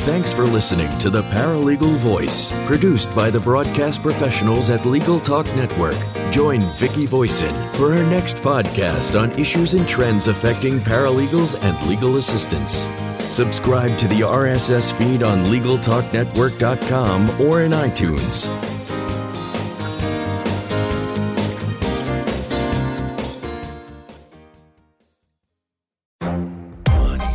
Thanks 0.00 0.32
for 0.32 0.44
listening 0.44 0.96
to 1.00 1.10
The 1.10 1.22
Paralegal 1.24 1.96
Voice, 1.96 2.50
produced 2.66 3.14
by 3.14 3.28
the 3.30 3.40
broadcast 3.40 4.02
professionals 4.02 4.70
at 4.70 4.86
Legal 4.86 5.20
Talk 5.20 5.44
Network. 5.54 5.94
Join 6.30 6.60
Vicki 6.76 7.04
Voisin 7.04 7.54
for 7.74 7.92
her 7.92 8.02
next 8.08 8.36
podcast 8.36 9.20
on 9.20 9.30
issues 9.38 9.74
and 9.74 9.86
trends 9.86 10.26
affecting 10.26 10.78
paralegals 10.78 11.62
and 11.62 11.88
legal 11.88 12.16
assistants. 12.16 12.88
Subscribe 13.24 13.98
to 13.98 14.08
the 14.08 14.20
RSS 14.20 14.96
feed 14.96 15.22
on 15.22 15.38
LegalTalkNetwork.com 15.52 17.40
or 17.40 17.62
in 17.62 17.72
iTunes. 17.72 18.48